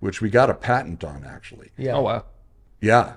[0.00, 1.70] which we got a patent on actually.
[1.78, 1.94] yeah.
[1.94, 2.24] Oh wow.
[2.80, 3.14] Yeah.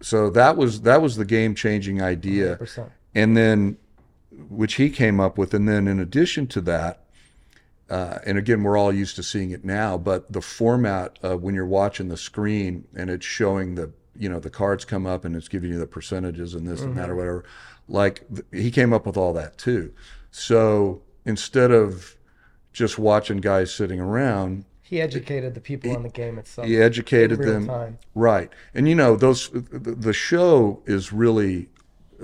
[0.00, 2.56] So that was that was the game changing idea.
[2.56, 2.90] 100%.
[3.14, 3.76] and then
[4.48, 7.02] which he came up with and then in addition to that
[7.90, 11.54] uh, and again we're all used to seeing it now but the format of when
[11.54, 15.34] you're watching the screen and it's showing the you know the cards come up and
[15.36, 17.44] it's giving you the percentages and this and that or whatever
[17.88, 19.92] like he came up with all that too
[20.30, 22.16] so instead of
[22.72, 26.66] just watching guys sitting around He educated the people on the game itself.
[26.66, 27.98] he educated them time.
[28.14, 31.68] right and you know those the the show is really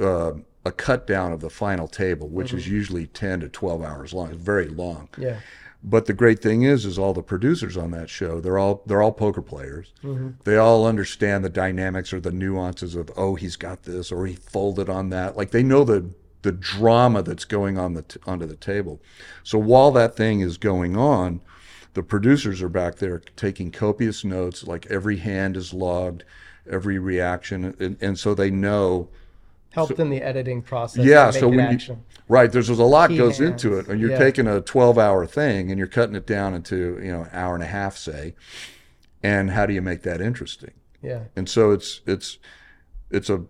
[0.00, 0.32] uh,
[0.64, 4.30] a cut down of the final table which is usually 10 to 12 hours long
[4.30, 5.08] it's very long.
[5.18, 5.38] Yeah.
[5.82, 9.02] but the great thing is is all the producers on that show they're all they're
[9.02, 9.92] all poker players.
[10.02, 10.30] Mm-hmm.
[10.44, 14.34] they all understand the dynamics or the nuances of oh he's got this or he
[14.34, 15.36] folded on that.
[15.36, 16.10] Like they know the
[16.42, 19.00] the drama that's going on the t- onto the table.
[19.42, 21.40] So while that thing is going on
[21.94, 26.24] the producers are back there taking copious notes like every hand is logged
[26.68, 29.08] every reaction and, and so they know
[29.74, 31.04] Helped in the editing process.
[31.04, 31.96] yeah so when you
[32.28, 34.18] right there's, there's a lot Key goes hands, into it and you're yeah.
[34.18, 37.54] taking a 12 hour thing and you're cutting it down into you know an hour
[37.54, 38.34] and a half say
[39.22, 41.24] and how do you make that interesting Yeah.
[41.36, 42.38] and so it's it's
[43.10, 43.44] it's a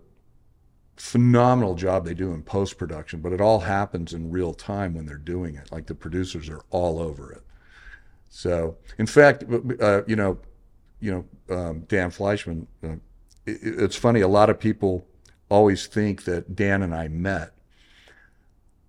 [0.97, 5.05] phenomenal job they do in post production but it all happens in real time when
[5.05, 7.43] they're doing it like the producers are all over it
[8.29, 9.43] so in fact
[9.81, 10.37] uh, you know
[11.01, 12.93] you know um, dan Fleyshman uh,
[13.45, 15.05] it, it's funny a lot of people
[15.49, 17.51] always think that dan and i met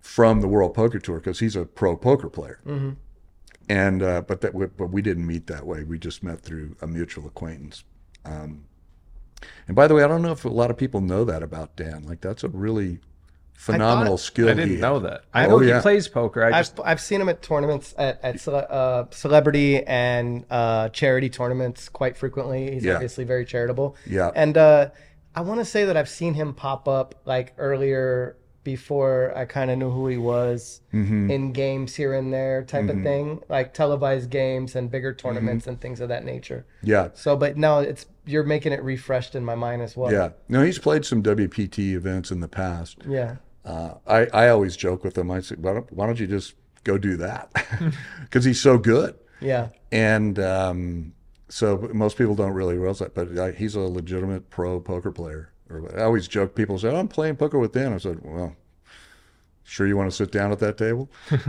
[0.01, 2.91] from the world poker tour because he's a pro poker player Mm-hmm.
[3.69, 5.83] and uh, but that we, but we didn't meet that way.
[5.83, 7.83] We just met through a mutual acquaintance.
[8.25, 8.65] Um,
[9.67, 11.75] and by the way, I don't know if a lot of people know that about
[11.77, 12.05] Dan.
[12.07, 13.01] Like that's a really
[13.55, 14.49] phenomenal skill.
[14.49, 14.81] I didn't had.
[14.81, 15.25] know that.
[15.35, 15.83] I Oh, know he yeah.
[15.83, 16.45] plays poker.
[16.45, 20.89] I just I've I've seen him at tournaments at, at cele- uh, celebrity and uh,
[20.91, 22.73] charity tournaments quite frequently.
[22.73, 22.95] He's Yeah.
[22.95, 23.97] obviously very charitable.
[24.07, 24.31] Yeah.
[24.35, 24.91] And uh,
[25.37, 29.71] I want to say that I've seen him pop up like earlier before I kind
[29.71, 31.31] of knew who he was Mm-hmm.
[31.31, 35.71] in games here and there type of thing, like televised games and bigger tournaments Mm-hmm.
[35.71, 36.67] and things of that nature.
[36.83, 40.11] Yeah, So, but now it's you're making it refreshed in my mind as well.
[40.11, 40.31] yeah.
[40.49, 42.99] No, he's played some WPT events in the past.
[43.07, 43.37] Yeah.
[43.65, 45.31] Uh, I I always joke with him.
[45.31, 47.53] I say, why don't, why don't you just go do that?
[48.23, 49.15] Because he's so good.
[49.41, 49.69] Yeah.
[49.93, 51.13] And um,
[51.49, 55.53] so most people don't really realize that, but uh, he's a legitimate pro poker player.
[55.71, 56.55] Or I always joke.
[56.55, 58.55] People say, oh, "I'm playing poker with Dan." I said, "Well,
[59.65, 61.11] sure you want to sit down at that table?"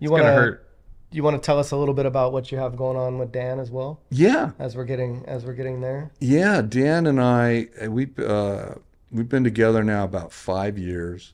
[0.00, 0.68] You want gonna hurt.
[1.10, 3.32] you want to tell us a little bit about what you have going on with
[3.32, 6.12] Dan as well Yeah, as we're getting as we're getting there.
[6.20, 6.62] yeah.
[6.62, 8.74] Dan and I, we uh,
[9.10, 11.32] we've been together now about five years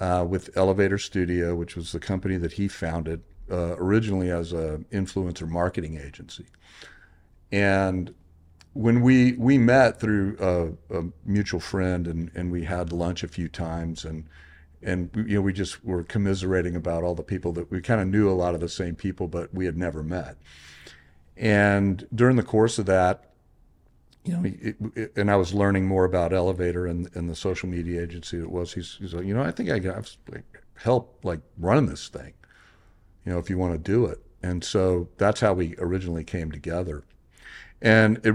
[0.00, 4.78] uh, with Elevator Studio, which was the company that he founded uh, originally as a
[4.92, 6.46] influencer marketing agency,
[7.50, 8.14] and
[8.72, 13.28] when we we met through a, a mutual friend and and we had lunch a
[13.28, 14.24] few times and
[14.82, 18.06] and you know we just were commiserating about all the people that we kind of
[18.08, 20.36] knew a lot of the same people but we had never met
[21.36, 23.30] and during the course of that
[24.24, 27.68] you know it, it, and I was learning more about Elevator and, and the social
[27.68, 29.78] media agency it was he's, he's like you know I think I
[30.30, 30.44] like,
[30.74, 32.34] help like running this thing
[33.24, 36.52] you know if you want to do it And so that's how we originally came
[36.52, 37.04] together.
[37.80, 38.34] And it,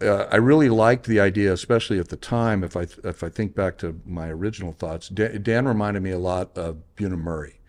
[0.00, 2.62] uh, I really liked the idea, especially at the time.
[2.62, 6.18] If I if I think back to my original thoughts, Dan, Dan reminded me a
[6.18, 7.60] lot of Bunim/Murray,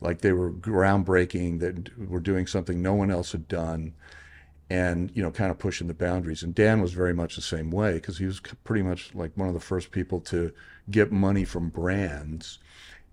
[0.00, 3.94] like they were groundbreaking, that were doing something no one else had done,
[4.70, 6.42] and you know, kind of pushing the boundaries.
[6.42, 9.48] And Dan was very much the same way because he was pretty much like one
[9.48, 10.52] of the first people to
[10.90, 12.58] get money from brands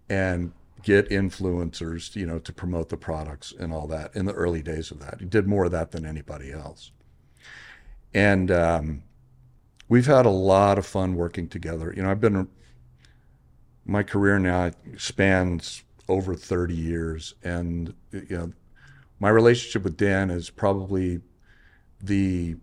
[0.09, 0.53] and
[0.85, 4.91] get influencers, you know, to promote the products and all that in the early days
[4.91, 5.19] of that.
[5.19, 6.91] He did more of that than anybody else.
[8.13, 9.03] And um,
[9.89, 11.91] we've had a lot of fun working together.
[11.97, 12.47] You know, I've been,
[13.83, 17.33] my career now spans over 30 years.
[17.43, 18.53] And, you know,
[19.19, 21.19] my relationship with Dan is probably
[21.99, 22.57] the,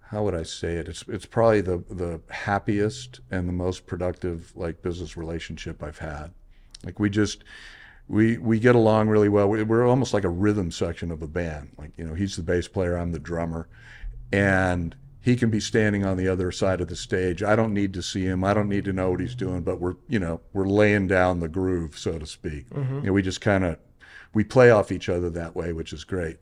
[0.00, 0.88] how would I say it?
[0.88, 6.32] It's, it's probably the, the happiest and the most productive like business relationship I've had.
[6.84, 7.44] Like we just,
[8.08, 9.48] we we get along really well.
[9.48, 11.70] We're almost like a rhythm section of a band.
[11.76, 13.68] Like you know, he's the bass player, I'm the drummer,
[14.32, 17.42] and he can be standing on the other side of the stage.
[17.42, 18.44] I don't need to see him.
[18.44, 21.40] I don't need to know what he's doing, but we're, you know, we're laying down
[21.40, 22.70] the groove, so to speak.
[22.70, 22.94] Mm-hmm.
[22.98, 23.76] You know, we just kind of
[24.34, 26.38] we play off each other that way, which is great.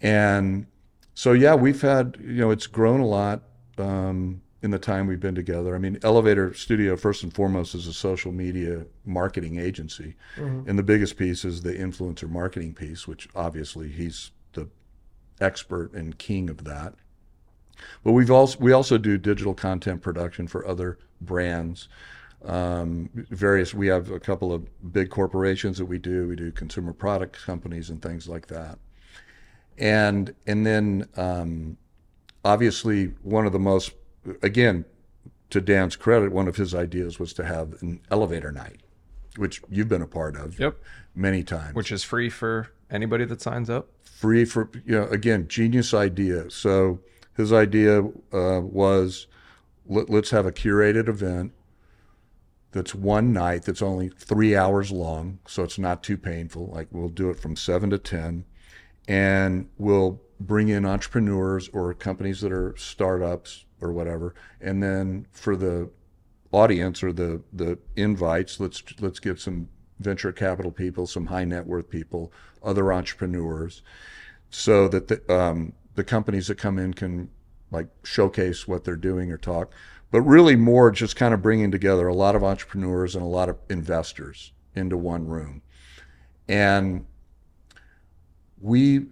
[0.00, 0.66] And
[1.14, 3.42] so yeah, we've had, you know, it's grown a lot
[3.78, 5.74] um, in the time we've been together.
[5.74, 10.16] I mean, Elevator Studio first and foremost is a social media marketing agency.
[10.36, 10.70] Mm-hmm.
[10.70, 14.70] And the biggest piece is the influencer marketing piece, which obviously he's the
[15.38, 16.94] expert and king of that.
[18.02, 21.90] But we've also we also do digital content production for other brands.
[22.42, 26.28] Um, various we have a couple of big corporations that we do.
[26.28, 28.78] We do consumer product companies and things like that.
[29.76, 31.76] And and then um,
[32.46, 33.92] obviously one of the most
[34.42, 34.84] again
[35.50, 38.80] to Dan's credit, one of his ideas was to have an elevator night,
[39.36, 40.58] which you've been a part of.
[40.58, 40.76] Yep.
[41.14, 41.74] Many times.
[41.74, 43.88] Which is free for anybody that signs up
[44.24, 47.00] free for you know again genius idea so
[47.36, 48.00] his idea
[48.32, 49.26] uh, was
[49.86, 51.52] let, us have a curated event
[52.70, 57.08] that's one night that's only three hours long so it's not too painful like we'll
[57.08, 58.44] do it from 7 to 10
[59.08, 65.56] and we'll bring in entrepreneurs or companies that are startups or whatever and then for
[65.56, 65.90] the
[66.52, 69.68] audience or the the invites let's let's get some
[69.98, 72.32] venture capital people, some high net worth people,
[72.62, 73.82] other entrepreneurs,
[74.50, 77.28] so that the, um, the companies that come in can
[77.70, 79.72] like showcase what they're doing or talk.
[80.10, 83.48] But really, more just kind of bringing together a lot of entrepreneurs and a lot
[83.48, 85.62] of investors into one room.
[86.48, 87.06] And
[88.60, 89.06] we,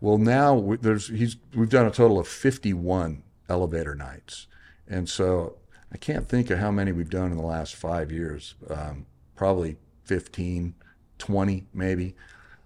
[0.00, 4.46] well, now there's he's we've done a total of 51 elevator nights,
[4.88, 5.56] and so
[5.92, 8.54] I can't think of how many we've done in the last five years.
[8.68, 10.74] Um, probably 15,
[11.18, 12.14] 20 maybe.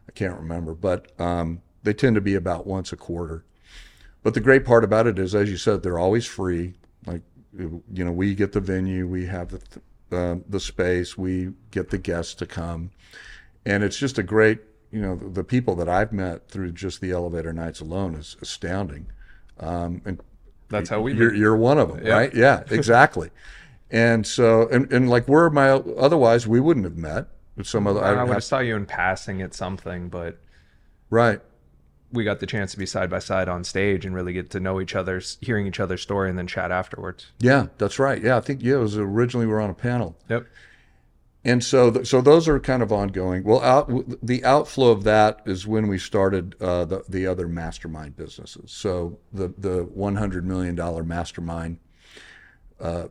[0.08, 3.44] I can't remember, but um, they tend to be about once a quarter.
[4.22, 6.74] But the great part about it is, as you said, they're always free.
[7.06, 7.22] Like,
[7.56, 9.80] you know, we get the venue, we have the
[10.12, 12.90] uh, the space, we get the guests to come,
[13.64, 14.60] and it's just a great.
[14.90, 18.36] You know, the, the people that I've met through just the elevator nights alone is
[18.42, 19.06] astounding.
[19.60, 20.20] Um, and
[20.70, 21.14] that's how we.
[21.14, 22.14] You're, you're one of them, yeah.
[22.14, 22.34] right?
[22.34, 23.30] Yeah, exactly.
[23.92, 28.00] And so, and, and like where my otherwise we wouldn't have met with some other.
[28.00, 30.38] I, I would have saw you in passing at something, but
[31.10, 31.40] right.
[32.12, 34.60] We got the chance to be side by side on stage and really get to
[34.60, 37.32] know each other's, hearing each other's story, and then chat afterwards.
[37.40, 38.22] Yeah, that's right.
[38.22, 40.16] Yeah, I think yeah, it was originally we were on a panel.
[40.28, 40.46] Yep.
[41.42, 43.44] And so, th- so those are kind of ongoing.
[43.44, 43.88] Well, out,
[44.22, 48.70] the outflow of that is when we started uh, the the other mastermind businesses.
[48.72, 51.78] So the the one hundred million dollar mastermind
[52.78, 53.08] uh,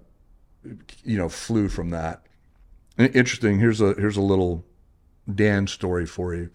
[1.04, 2.26] you know, flew from that.
[2.98, 3.60] Interesting.
[3.60, 4.66] Here's a here's a little
[5.34, 6.50] Dan story for you,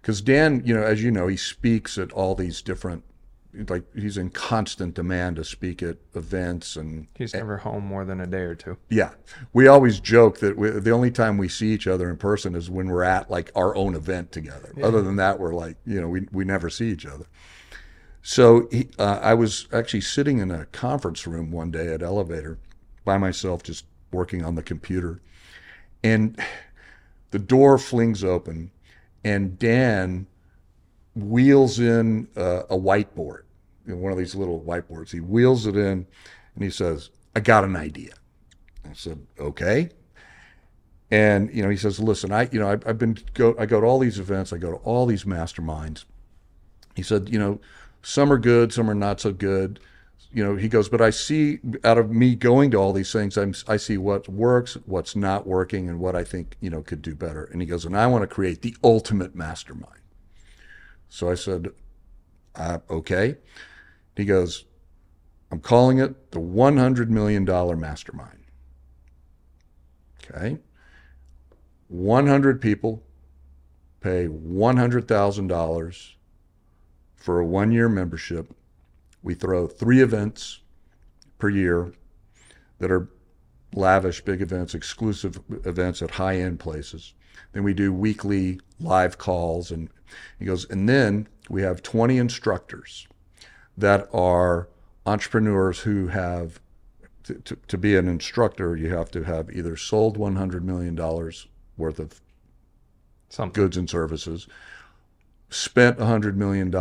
[0.00, 3.04] because Dan, you know, as you know, he speaks at all these different,
[3.68, 7.08] like he's in constant demand to speak at events and.
[7.16, 8.76] He's never and, home more than a day or two.
[8.88, 9.12] Yeah,
[9.52, 12.70] we always joke that we, the only time we see each other in person is
[12.70, 14.72] when we're at like our own event together.
[14.76, 14.86] Yeah.
[14.86, 17.26] Other than that, we're like, you know, we we never see each other.
[18.22, 22.58] So he, uh, I was actually sitting in a conference room one day at Elevator
[23.04, 25.22] by myself, just working on the computer.
[26.04, 26.38] And
[27.30, 28.70] the door flings open,
[29.24, 30.26] and Dan
[31.22, 33.42] wheels in uh, a whiteboard,
[33.86, 35.10] you know, one of these little whiteboards.
[35.10, 36.06] He wheels it in,
[36.54, 38.14] and he says, "I got an idea."
[38.88, 39.90] I said, "Okay."
[41.10, 43.80] And you know, he says, "Listen, I you know I, have been go I go
[43.80, 46.04] to all these events, I go to all these masterminds."
[46.94, 47.60] He said, "You know,
[48.02, 49.80] some are good, some are not so good.
[50.32, 53.36] you know, he goes, but I see out of me going to all these things,
[53.36, 57.00] I'm, I see what works, what's not working, and what I think, you know, could
[57.00, 57.44] do better.
[57.44, 59.97] And he goes, and I want to create the ultimate mastermind.
[61.08, 61.68] So I said,
[62.54, 63.36] uh, okay.
[64.16, 64.64] He goes,
[65.50, 68.44] I'm calling it the $100 million mastermind.
[70.22, 70.58] Okay.
[71.88, 73.02] 100 people
[74.00, 76.14] pay $100,000
[77.16, 78.54] for a one year membership.
[79.22, 80.60] We throw three events
[81.38, 81.92] per year
[82.78, 83.08] that are
[83.74, 87.14] lavish, big events, exclusive events at high end places.
[87.52, 89.70] Then we do weekly live calls.
[89.70, 89.88] And
[90.38, 93.06] he goes, and then we have 20 instructors
[93.76, 94.68] that are
[95.06, 96.60] entrepreneurs who have,
[97.24, 100.94] to, to, to be an instructor, you have to have either sold $100 million
[101.76, 102.20] worth of
[103.30, 103.62] Something.
[103.62, 104.46] goods and services,
[105.50, 106.74] spent $100 million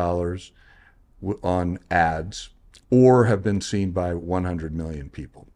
[1.43, 2.49] on ads,
[2.89, 5.47] or have been seen by 100 million people.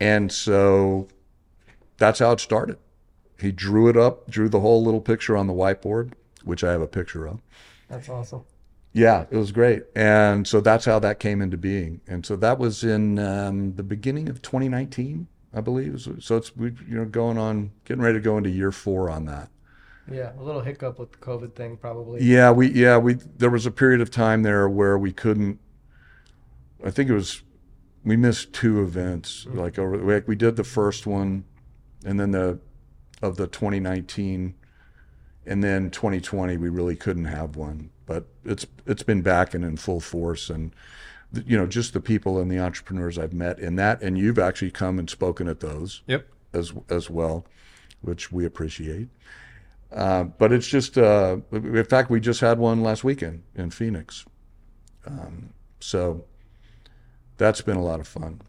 [0.00, 1.08] And so
[1.98, 2.78] that's how it started.
[3.40, 6.12] He drew it up, drew the whole little picture on the whiteboard,
[6.44, 7.40] which I have a picture of.
[7.88, 8.44] That's awesome.
[8.92, 9.82] Yeah, it was great.
[9.94, 12.00] And so that's how that came into being.
[12.06, 16.08] And so that was in um, the beginning of 2019, I believe.
[16.20, 19.26] So, it's we, you know going on, getting ready to go into year four on
[19.26, 19.50] that.
[20.10, 22.22] Yeah, a little hiccup with the COVID thing, probably.
[22.22, 25.58] Yeah, we yeah we there was a period of time there where we couldn't.
[26.84, 27.42] I think it was
[28.04, 29.46] we missed two events.
[29.50, 31.44] Like over like we did the first one,
[32.04, 32.60] and then the
[33.22, 34.54] of the 2019,
[35.46, 37.90] and then 2020 we really couldn't have one.
[38.06, 40.72] But it's it's been back and in full force, and
[41.44, 44.70] you know just the people and the entrepreneurs I've met in that, and you've actually
[44.70, 46.26] come and spoken at those Yep.
[46.52, 47.44] as as well,
[48.02, 49.08] which we appreciate.
[49.92, 54.26] Uh, but it's just, uh, in fact, we just had one last weekend in Phoenix.
[55.06, 55.50] Um,
[55.80, 56.24] so
[57.38, 58.40] that's been a lot of fun.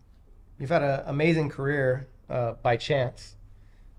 [0.59, 3.36] You've had an amazing career uh, by chance.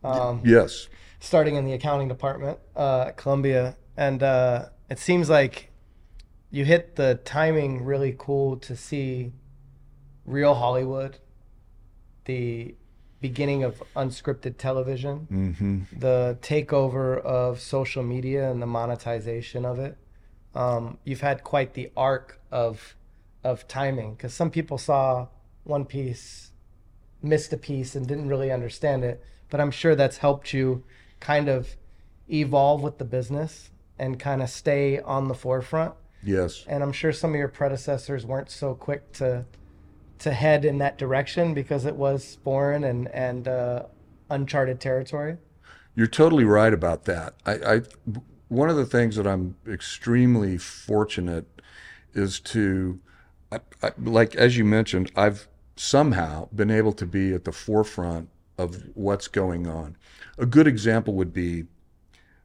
[0.09, 0.88] Um, Yes.
[1.20, 5.70] starting in the accounting department uh, at Columbia, and uh, it seems like
[6.50, 9.32] you hit the timing really cool to see
[10.24, 11.18] real Hollywood,
[12.24, 12.74] the
[13.20, 19.96] beginning of unscripted television, hmm the takeover of social media and the monetization of it.
[20.54, 22.94] Um, you've had quite the arc of
[23.44, 25.28] of timing because some people saw
[25.64, 26.52] One Piece,
[27.22, 29.22] missed a piece, and didn't really understand it.
[29.51, 30.84] But I'm sure that's helped you
[31.20, 31.76] kind of
[32.30, 35.94] evolve with the business and kind of stay on the forefront.
[36.22, 36.64] Yes.
[36.66, 39.44] And I'm sure some of your predecessors weren't so quick to
[40.18, 43.84] to head in that direction because it was foreign and and uh,
[44.30, 45.36] uncharted territory.
[45.94, 47.34] You're totally right about that.
[47.46, 47.82] I, I,
[48.49, 51.46] one of the things that I'm extremely fortunate
[52.14, 53.01] is to,
[53.51, 58.28] I, I, like as you mentioned, I've somehow been able to be at the forefront
[58.59, 59.96] of what's going on.
[60.36, 61.64] A good example would be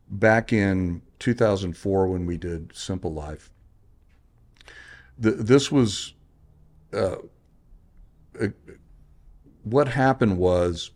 [0.10, 3.50] back in 2004 when we did Simple Life.
[5.18, 6.14] The, this was
[6.94, 7.18] uh,
[8.40, 8.48] uh,
[9.64, 10.92] what happened was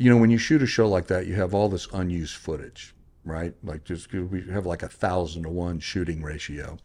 [0.00, 2.94] you know, when you shoot a show like that, you have all this unused footage,
[3.24, 3.54] right?
[3.62, 6.78] Like just we have like a thousand to one shooting ratio.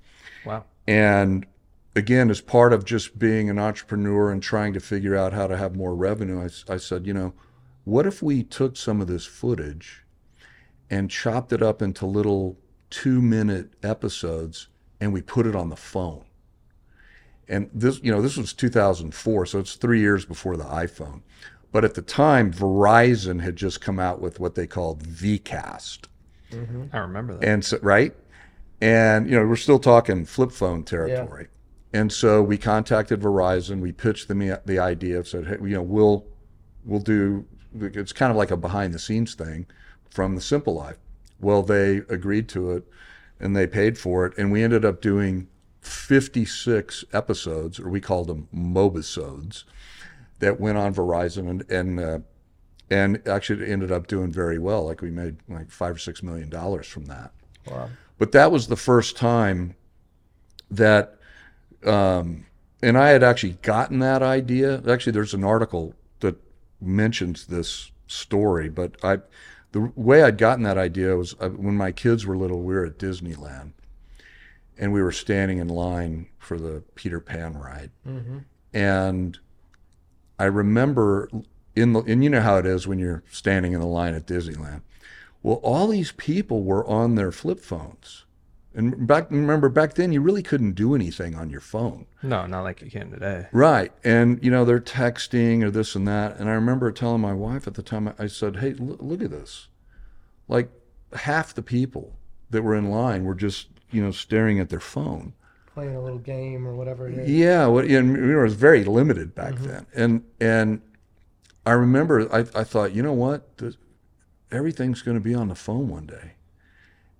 [0.46, 0.66] Wow.
[0.88, 1.46] And
[1.96, 5.56] again, as part of just being an entrepreneur and trying to figure out how to
[5.56, 7.34] have more revenue, I said, you know,
[7.86, 10.04] what if we took some of this footage
[10.90, 12.58] and chopped it up into little
[12.90, 14.68] two minute episodes
[15.00, 16.26] and we put it on the phone?
[17.48, 21.22] And this, you know, this was 2004, so it's three years before the iPhone.
[21.72, 26.06] But at the time, Verizon had just come out with what they called VCast.
[26.52, 26.86] Mm-hmm.
[26.94, 27.48] I remember that.
[27.48, 28.16] And so, right?
[28.82, 31.48] And, you know, we're still talking flip phone territory.
[31.94, 32.00] Yeah.
[32.00, 33.80] And so we contacted Verizon.
[33.80, 36.26] We pitched them the, the idea, said, hey, you know, we'll,
[36.84, 37.46] we'll do,
[37.80, 39.66] it's kind of like a behind the scenes thing
[40.10, 40.98] from the Simple Life.
[41.40, 42.88] Well, they agreed to it
[43.40, 44.38] and they paid for it.
[44.38, 45.48] And we ended up doing
[45.82, 49.66] 56 episodes, or we called them mobisodes,
[50.40, 52.20] that went on Verizon and, and, uh,
[52.90, 54.86] and actually ended up doing very well.
[54.86, 57.32] Like we made like five or six million dollars from that.
[57.70, 57.90] Wow.
[58.18, 59.76] But that was the first time
[60.72, 61.18] that,
[61.86, 62.46] um,
[62.82, 64.82] and I had actually gotten that idea.
[64.88, 65.96] Actually, there's an article
[66.82, 69.20] mentions this story, but I,
[69.72, 72.86] the way I'd gotten that idea was uh, when my kids were little, we were
[72.86, 73.72] at Disneyland,
[74.78, 77.92] and we were standing in line for the Peter Pan ride,
[78.74, 79.40] and
[80.38, 81.30] I remember
[81.76, 84.26] in the and you know how it is when you're standing in the line at
[84.28, 84.82] Disneyland.
[85.42, 88.25] Well, all these people were on their flip phones
[88.76, 92.08] And back remember back then you really couldn't do anything on your phone.
[92.22, 93.48] No, not like you can today.
[93.54, 93.92] Right.
[94.04, 96.38] And, you know, they're texting or this and that.
[96.38, 99.32] And I remember telling my wife at the time, I said, hey, look, look at
[99.32, 99.70] this.
[100.50, 100.70] Like
[101.14, 102.18] half the people
[102.50, 105.34] that were in line were just, you know, staring at their phone.
[105.74, 107.30] Playing a little game or whatever it is.
[107.30, 107.68] Yeah.
[107.68, 109.68] What, and you know, it was very limited back Mm-hmm.
[109.68, 109.86] then.
[109.96, 110.82] And, and
[111.66, 113.58] I remember I, I thought, you know what?
[113.58, 113.76] The,
[114.52, 116.34] everything's going to be on the phone one day.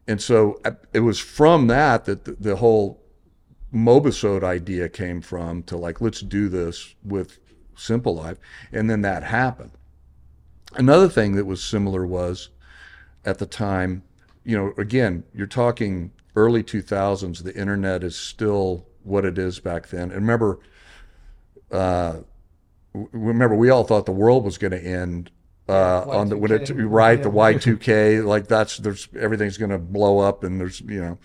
[0.08, 3.02] And so I- it was from that that the, the whole
[3.74, 7.40] Mobisode idea came from to like, let's do this with
[7.76, 8.38] Simple Life.
[8.72, 9.72] And then that happened.
[10.76, 12.50] Another thing that was similar was
[13.26, 14.04] at the time,
[14.44, 19.88] you know, again, you're talking early 2000s, the internet is still what it is back
[19.88, 20.04] then.
[20.04, 20.60] And remember,
[21.72, 22.18] uh,
[22.94, 25.32] remember, we all thought the world was going to end
[25.68, 26.86] uh, on the when it Y2K.
[26.90, 31.18] right the Y2K like that's there's everything's going to blow up and there's you know.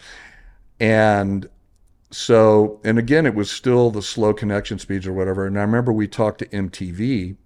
[0.78, 1.48] And
[2.10, 5.46] so and again it was still the slow connection speeds or whatever.
[5.46, 7.36] And I remember we talked to MTV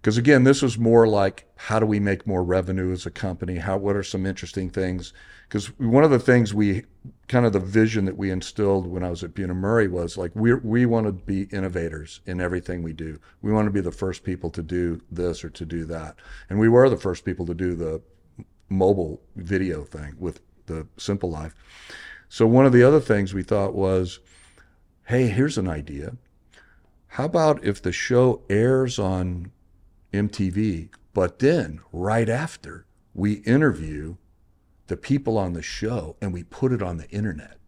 [0.00, 3.56] because again this was more like how do we make more revenue as a company?
[3.56, 5.12] How what are some interesting things?
[5.46, 6.84] Because one of the things we
[7.28, 10.32] kind of the vision that we instilled when I was at Bunim Murray was like
[10.34, 13.18] we we want to be innovators in everything we do.
[13.42, 16.16] We want to be the first people to do this or to do that,
[16.48, 18.00] and we were the first people to do the
[18.68, 21.54] mobile video thing with the Simple Life.
[22.28, 24.20] So one of the other things we thought was,
[25.06, 26.16] hey, here's an idea.
[27.08, 29.50] How about if the show airs on
[30.12, 34.16] MTV, but then right after we interview
[34.88, 37.58] the people on the show and we put it on the internet.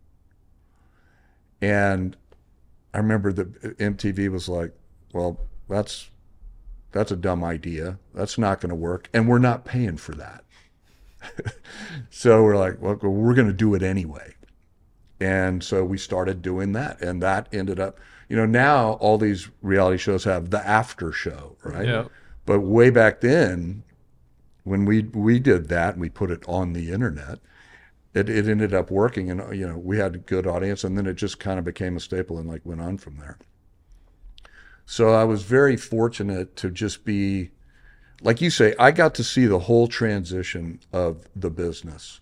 [1.62, 2.16] And
[2.92, 4.72] I remember that MTV was like,
[5.12, 6.10] well, that's
[6.92, 7.98] that's a dumb idea.
[8.14, 10.44] That's not going to work and we're not paying for that.
[12.10, 14.34] so we're like, well, we're going to do it anyway.
[15.20, 19.50] And so we started doing that and that ended up, you know, now all these
[19.60, 21.86] reality shows have the after show, right?
[21.86, 22.04] Yeah.
[22.46, 23.84] But way back then,
[24.70, 27.40] when we we did that and we put it on the internet,
[28.14, 31.06] it, it ended up working, and you know we had a good audience, and then
[31.06, 33.36] it just kind of became a staple and like went on from there.
[34.86, 37.50] So I was very fortunate to just be,
[38.22, 42.20] like you say, I got to see the whole transition of the business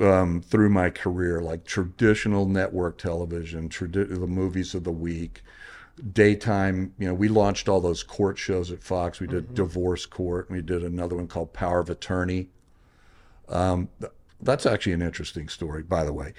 [0.00, 5.42] um, through my career, like traditional network television, tradi- the movies of the week,
[6.12, 6.94] daytime.
[6.98, 9.20] You know, we launched all those court shows at Fox.
[9.20, 10.50] We did Divorce Court.
[10.50, 12.48] We did another one called Power of Attorney.
[13.48, 16.34] Um, th- that's actually an interesting story, by the way.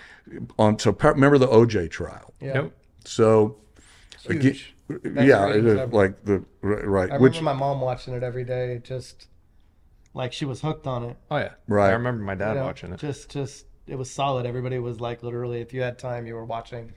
[0.60, 2.34] On so par- remember the OJ trial.
[2.41, 2.54] Yeah.
[2.64, 2.72] Yep.
[3.06, 3.58] So
[4.24, 4.76] Huge.
[4.89, 8.14] again, yeah, ratings it is like the right, right I which remember my mom watching
[8.14, 9.28] it every day, just
[10.14, 11.18] like she was hooked on it.
[11.32, 11.54] Oh yeah.
[11.68, 11.89] Right.
[11.89, 12.66] I remember my dad you know?
[12.66, 12.99] watching it.
[12.99, 14.45] Just, just it was solid.
[14.45, 16.93] Everybody was like, literally, if you had time, you were watching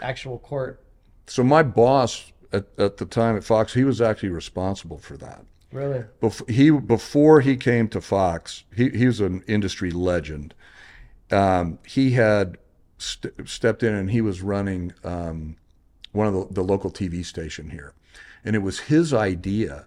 [0.00, 0.84] actual court.
[1.30, 5.44] So my boss at, at the time at Fox, he was actually responsible for that.
[5.70, 6.04] Really?
[6.20, 10.54] Bef- he before he came to Fox, he he was an industry legend.
[11.30, 12.58] Um, he had
[12.98, 15.56] st- stepped in and he was running um,
[16.10, 17.94] one of the, the local TV station here,
[18.44, 19.86] and it was his idea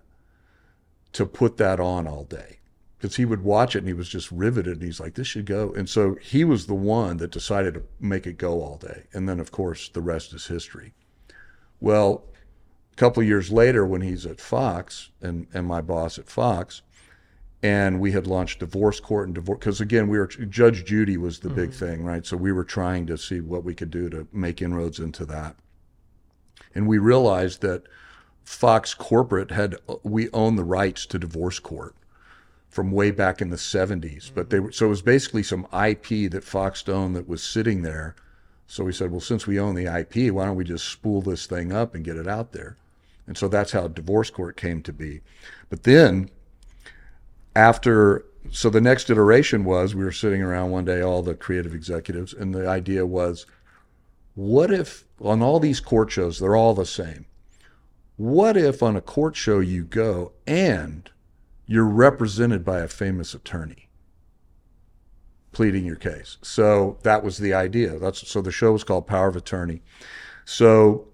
[1.11, 2.59] to put that on all day
[2.97, 5.45] because he would watch it and he was just riveted and he's like this should
[5.45, 9.03] go and so he was the one that decided to make it go all day
[9.13, 10.93] and then of course the rest is history
[11.83, 12.23] well
[12.93, 16.81] a couple of years later when he's at Fox and, and my boss at Fox,
[17.61, 21.39] and we had launched divorce court and divorce because again we were Judge Judy was
[21.39, 21.85] the big mm-hmm.
[21.85, 22.25] thing, right?
[22.25, 25.55] So we were trying to see what we could do to make inroads into that,
[26.73, 27.83] and we realized that
[28.43, 31.95] Fox corporate had we own the rights to divorce court
[32.69, 34.65] from way back in the 70s, but they mm-hmm.
[34.67, 38.15] were so it was basically some IP that Fox owned that was sitting there.
[38.67, 41.45] So we said, well, since we own the IP, why don't we just spool this
[41.45, 42.77] thing up and get it out there?
[43.27, 45.21] And so that's how divorce court came to be.
[45.69, 46.29] But then
[47.55, 51.73] after so the next iteration was we were sitting around one day all the creative
[51.73, 53.45] executives and the idea was
[54.35, 57.25] what if on all these court shows they're all the same
[58.17, 61.09] what if on a court show you go and
[61.65, 63.87] you're represented by a famous attorney
[65.53, 69.27] pleading your case so that was the idea that's so the show was called power
[69.29, 69.81] of attorney
[70.45, 71.07] so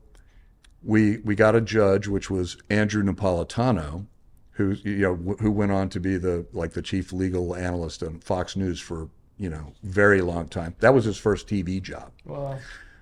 [0.84, 4.06] we we got a judge, which was Andrew Napolitano,
[4.52, 8.04] who you know wh- who went on to be the like the chief legal analyst
[8.04, 10.76] on Fox News for you know very long time.
[10.80, 12.60] That was his first TV job, Well,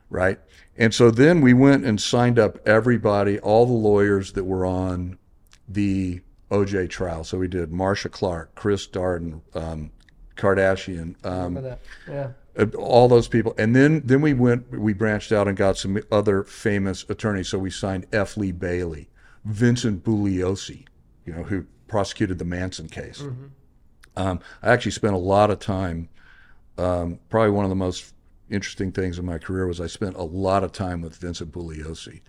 [0.09, 0.39] right?
[0.77, 5.17] And so then we went and signed up everybody, all the lawyers that were on
[5.67, 6.21] the
[6.51, 7.23] OJ trial.
[7.23, 9.91] So we did Marcia Clark, Chris Darden, um,
[10.37, 11.77] Kardashian, um?
[12.07, 12.29] Yeah.
[12.57, 15.99] Uh, all those people, and then then we went, we branched out and got some
[16.11, 17.49] other famous attorneys.
[17.49, 18.35] So we signed F.
[18.37, 19.09] Lee Bailey,
[19.45, 20.85] Vincent Bugliosi,
[21.25, 23.23] you know, who prosecuted the Manson case.
[24.15, 26.09] Um, I actually spent a lot of time.
[26.79, 28.13] Um, probably one of the most
[28.49, 32.21] interesting things in my career was I spent a lot of time with Vincent Bugliosi,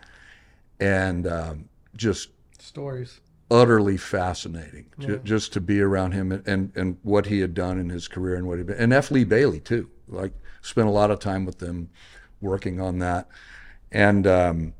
[0.80, 2.30] and um, just
[2.60, 3.20] Stories.
[3.50, 7.78] Utterly fascinating ju- just to be around him and, and, and what he had done
[7.78, 9.10] in his career and what he been and F.
[9.10, 9.88] Lee Bailey too.
[10.06, 11.88] Like spent a lot of time with them
[12.40, 13.28] working on that.
[13.90, 14.74] And um,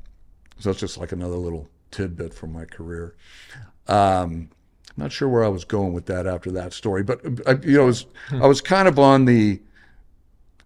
[0.59, 3.15] so it's just like another little tidbit from my career.
[3.87, 4.49] Um,
[4.89, 7.77] I'm not sure where I was going with that after that story, but uh, you
[7.77, 9.61] know, was, I was kind of on the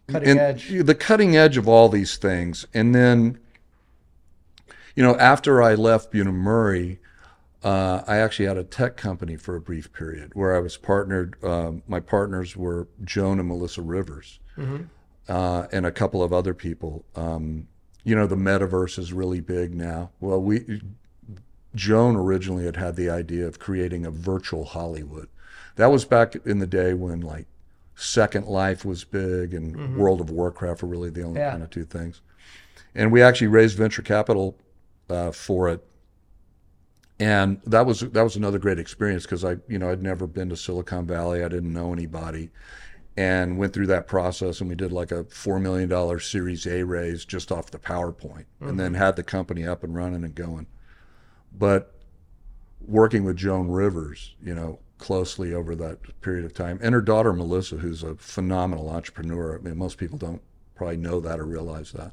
[0.08, 0.70] Cutting and edge.
[0.70, 2.68] the cutting edge of all these things.
[2.74, 3.40] And then,
[4.96, 7.00] you know, after I left Bunim Murray,
[7.64, 11.42] uh, I actually had a tech company for a brief period where I was partnered.
[11.44, 14.40] Um, my partners were Joan and Melissa Rivers,
[15.30, 17.06] uh, and a couple of other people.
[17.16, 17.68] Um,
[18.04, 20.12] you know, the metaverse is really big now.
[20.20, 20.82] Well, we
[21.76, 25.30] Joan originally had had the idea of creating a virtual Hollywood.
[25.76, 27.48] That was back in the day when like
[27.96, 31.52] Second Life was big and World of Warcraft were really the only Yeah.
[31.52, 32.22] kind of two things.
[32.94, 34.56] And we actually raised venture capital
[35.10, 35.84] uh, for it,
[37.24, 40.50] and that was that was another great experience because I you know I'd never been
[40.50, 41.42] to Silicon Valley.
[41.42, 42.50] I didn't know anybody,
[43.16, 44.60] and went through that process.
[44.60, 48.46] And we did like a four million dollar Series A raise just off the PowerPoint,
[48.60, 48.78] and mm-hmm.
[48.78, 50.68] then had the company up and running and going.
[51.58, 51.96] But
[52.86, 57.32] working with Joan Rivers, you know, closely over that period of time, and her daughter
[57.32, 59.58] Melissa, who's a phenomenal entrepreneur.
[59.58, 60.42] I mean, most people don't
[60.76, 62.12] probably know that or realize that.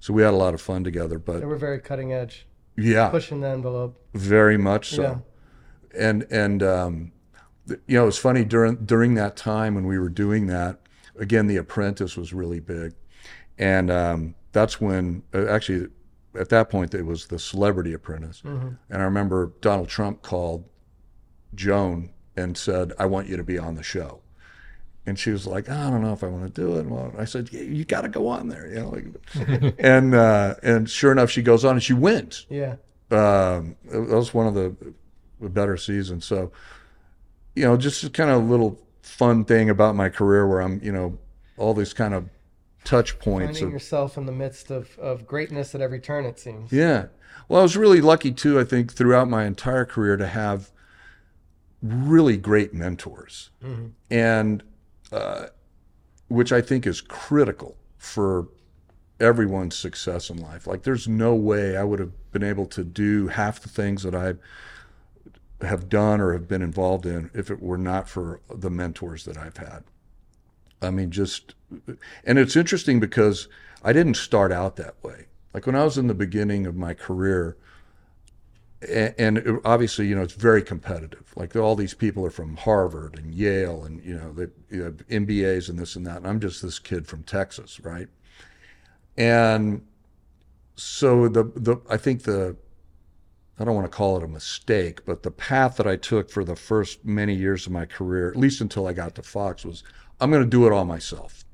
[0.00, 1.18] So we had a lot of fun together.
[1.18, 2.46] But They were very cutting edge,
[2.76, 4.00] yeah, pushing the envelope.
[4.14, 5.02] very much so.
[5.02, 5.18] Yeah.
[6.08, 7.12] And and um,
[7.66, 10.80] you know, it's funny during during that time when we were doing that.
[11.16, 12.94] Again, The Apprentice was really big,
[13.56, 15.88] and um, that's when uh, actually
[16.38, 18.42] at that point it was the Celebrity Apprentice.
[18.42, 20.64] And I remember Donald Trump called
[21.54, 24.20] Joan and said, "I want you to be on the show."
[25.06, 26.86] And she was like, I don't know if I want to do it.
[26.86, 28.88] Well, I said, yeah, you got to go on there, you know.
[28.88, 32.76] Like, and uh, and sure enough, she goes on and she wins Yeah.
[33.10, 34.74] um, that was one of the,
[35.40, 36.24] the better seasons.
[36.24, 36.52] So,
[37.54, 40.90] you know, just kind of a little fun thing about my career where I'm, you
[40.92, 41.18] know,
[41.58, 42.28] all these kind of
[42.84, 43.58] touch points.
[43.58, 46.72] Finding Of, yourself in the midst of, of greatness at every turn, it seems.
[46.72, 47.06] yeah.
[47.48, 50.70] Well, I was really lucky too, I think, throughout my entire career to have
[51.82, 53.50] really great mentors.
[54.10, 54.62] And,
[55.14, 55.46] uh,
[56.26, 58.48] which I think is critical for
[59.20, 60.66] everyone's success in life.
[60.66, 64.14] Like, there's no way I would have been able to do half the things that
[64.14, 64.34] I
[65.64, 69.38] have done or have been involved in if it were not for the mentors that
[69.38, 69.84] I've had.
[70.82, 71.54] I mean, just,
[72.24, 73.46] and it's interesting because
[73.84, 75.26] I didn't start out that way.
[75.54, 77.56] Like when I was in the beginning of my career,
[79.18, 81.32] and obviously, you know, it's very competitive.
[81.36, 84.90] Like all these people are from Harvard and Yale and, you know, they you know,
[85.10, 86.18] MBAs and this and that.
[86.18, 88.08] And I'm just this kid from Texas, right?
[89.16, 89.86] And
[90.76, 92.56] so the, the, I think the,
[93.58, 96.44] I don't want to call it a mistake, but the path that I took for
[96.44, 99.84] the first many years of my career, at least until I got to Fox, was
[100.20, 101.44] I'm going to do it all myself.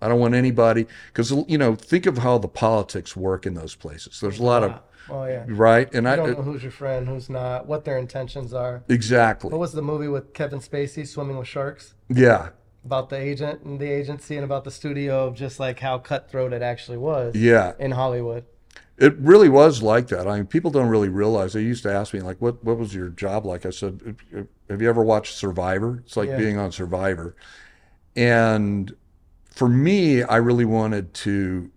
[0.00, 3.76] I don't want anybody because you know think of how the politics work in those
[3.76, 4.18] places.
[4.20, 5.44] There's a lot of Oh yeah.
[5.48, 8.82] Right, and I don't know who's your friend, who's not, what their intentions are.
[8.88, 11.94] exactly What was the movie with Kevin Spacey, Swimming with Sharks?
[12.08, 12.50] yeah
[12.84, 16.52] About the agent and the agency and about the studio of just like how cutthroat
[16.52, 17.72] it actually was yeah.
[17.78, 18.44] in Hollywood.
[18.98, 20.28] It really was like that.
[20.28, 21.54] I mean, people don't really realize.
[21.54, 24.16] They used to ask me like, "What what was your job like?" I said,
[24.68, 26.02] "Have you ever watched Survivor?
[26.04, 26.36] It's like Yeah.
[26.36, 27.34] being on Survivor."
[28.14, 28.94] And
[29.50, 31.70] for me, I really wanted to,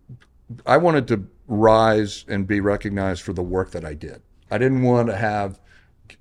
[0.66, 4.22] I wanted to rise and be recognized for the work that I did.
[4.50, 5.60] I didn't want to have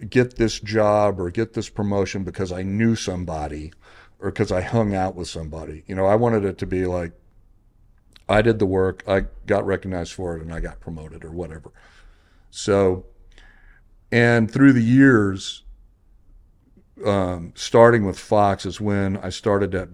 [0.09, 3.73] get this job or get this promotion because I knew somebody
[4.19, 5.85] or because I hung out with somebody.
[5.87, 7.13] You know, I wanted it to be like
[8.29, 11.73] I did the work, I got recognized for it, and I got promoted or whatever.
[12.51, 13.05] So,
[14.11, 15.65] and through the years,
[17.05, 19.91] um, starting with Fox is when I started to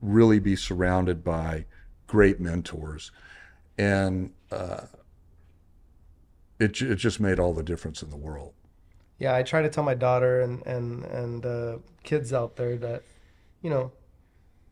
[0.00, 1.64] really be surrounded by
[2.06, 3.10] great mentors,
[3.78, 4.82] and uh,
[6.58, 8.52] it it just made all the difference in the world.
[9.18, 13.02] Yeah, I try to tell my daughter and and and uh, kids out there that,
[13.62, 13.92] you know,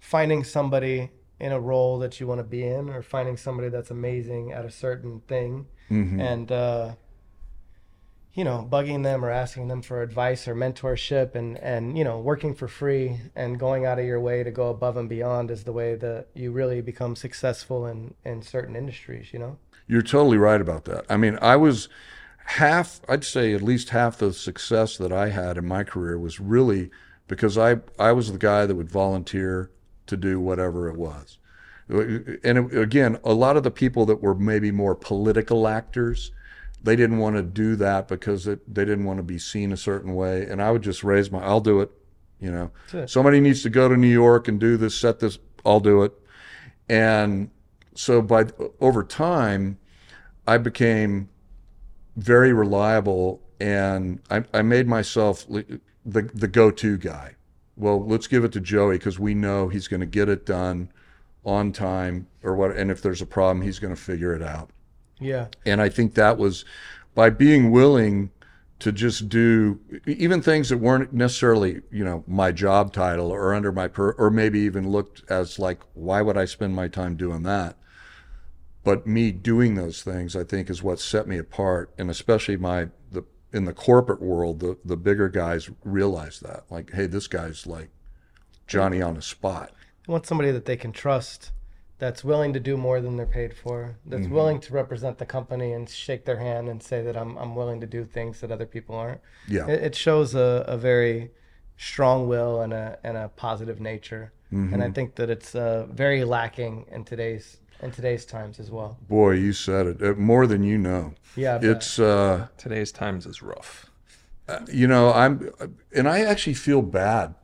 [0.01, 3.91] finding somebody in a role that you want to be in, or finding somebody that's
[3.91, 6.21] amazing at a certain thing, Mhm.
[6.21, 6.95] and uh,
[8.33, 12.19] you know, bugging them or asking them for advice or mentorship and, and, you know,
[12.19, 15.65] working for free and going out of your way to go above and beyond is
[15.65, 19.59] the way that you really become successful in, in certain industries, you know?
[19.89, 21.05] You're totally right about that.
[21.09, 21.89] I mean, I was
[22.45, 26.39] half, I'd say at least half the success that I had in my career was
[26.39, 26.91] really
[27.27, 29.73] because I, I was the guy that would volunteer
[30.07, 31.39] to do whatever it was.
[31.89, 36.31] And again, a lot of the people that were maybe more political actors,
[36.83, 39.77] they didn't want to do that because it, they didn't want to be seen a
[39.77, 40.47] certain way.
[40.47, 41.91] And I would just raise my, I'll do it.
[42.41, 43.11] You know, it.
[43.11, 46.13] somebody needs to go to New York and do this, set this, I'll do it.
[46.89, 47.51] And
[47.95, 48.47] so by
[48.81, 49.79] over time,
[50.47, 51.29] I became
[52.17, 57.37] very reliable and I, I made myself the, the go-to guy.
[57.77, 60.91] Well, let's give it to Joey because we know he's going to get it done
[61.45, 62.73] on time or what.
[62.73, 64.71] And if there's a problem, he's going to figure it out.
[65.21, 65.49] Yeah.
[65.67, 66.65] And I think that was
[67.15, 68.31] by being willing
[68.81, 73.71] to just do even things that weren't necessarily, you know, my job title or under
[73.71, 77.43] my per, or maybe even looked as like, why would I spend my time doing
[77.43, 77.77] that?
[78.83, 82.89] But me doing those things, I think, is what set me apart, and especially my
[83.13, 87.67] the in the corporate world, the the bigger guys realize that, like, hey, this guy's
[87.67, 87.91] like
[88.67, 89.73] Johnny on the spot.
[90.09, 91.53] I want somebody that they can trust
[92.01, 94.35] that's willing to do more than they're paid for, that's Mm-hmm.
[94.35, 97.81] willing to represent the company and shake their hand and say that I'm, I'm willing
[97.83, 99.21] to do things that other people aren't.
[99.47, 101.31] Yeah, It, it shows a, a very
[101.77, 104.33] strong will and a, and a positive nature.
[104.53, 104.75] Mm-hmm.
[104.75, 108.99] And I think that it's uh, very lacking in today's in today's times as well.
[109.09, 111.15] boy, you said it uh, more than you know.
[111.37, 111.99] Yeah, It's.
[111.99, 113.87] uh Today's times is rough.
[114.81, 115.35] you know i'm
[115.99, 117.35] and i actually feel bad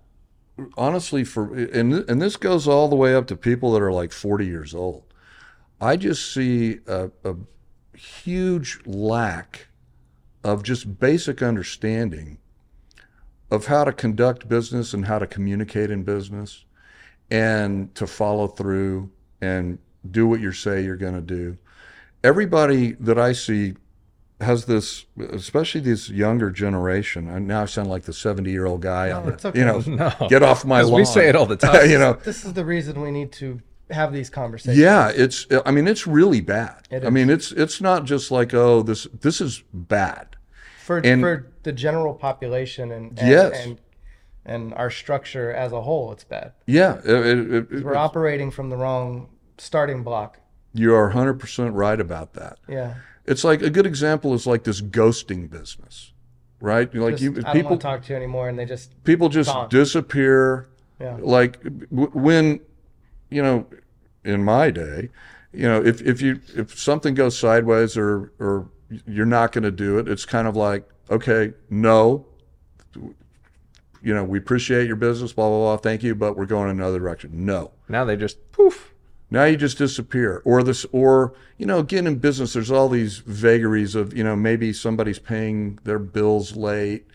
[0.77, 4.13] honestly for and and this goes all the way up to people that are like
[4.13, 5.05] 40 years old.
[5.81, 7.35] I just see a, a
[7.97, 9.69] huge lack
[10.43, 12.39] of just basic understanding
[13.51, 16.65] of how to conduct business and how to communicate in business
[17.31, 19.79] and to follow through and
[20.11, 21.57] do what you say you're going to do.
[22.25, 23.75] Everybody that i see
[24.41, 27.29] has this, especially this younger generation.
[27.29, 29.11] And now I sound like the seventy-year-old guy.
[29.11, 29.59] on No, the- it's okay.
[29.59, 29.79] You know,
[30.21, 30.29] No.
[30.29, 30.95] get off my lawn.
[31.01, 31.89] we say it all the time.
[31.91, 33.61] you know, this is the reason we need to
[33.91, 34.79] have these conversations.
[34.79, 35.11] yeah.
[35.15, 35.47] It's.
[35.65, 36.87] I mean, it's really bad.
[36.91, 40.37] It I mean, it's it's not just like oh this this is bad.
[40.85, 43.65] for And- for the general population and and, Yes.
[43.67, 43.79] and
[44.45, 46.53] and our structure as a whole, it's bad.
[46.67, 49.29] Yeah, it, it, it- We're operating from the wrong
[49.59, 50.39] starting block.
[50.75, 52.59] you are hundred percent right about that.
[52.69, 52.95] Yeah.
[53.27, 56.13] It's like a good example is like this ghosting business,
[56.61, 56.93] right?
[56.95, 59.69] Like you I don't people talk to you anymore, and they just people just Gone.
[59.69, 60.69] disappear.
[61.01, 61.17] yeah.
[61.21, 62.61] like w- when
[63.31, 63.67] you know
[64.25, 65.09] in my day
[65.53, 68.69] you know if, if you if something goes sideways or or
[69.07, 72.25] you're not going to do it it's kind of like okay no
[74.03, 76.79] you know we appreciate your business blah blah blah thank you but we're going in
[76.79, 78.93] another direction no Now they just poof.
[79.31, 80.43] Now you just disappear.
[80.45, 84.37] Or this or you know again in business there's all these vagaries of you know
[84.37, 87.07] maybe somebody's paying their bills late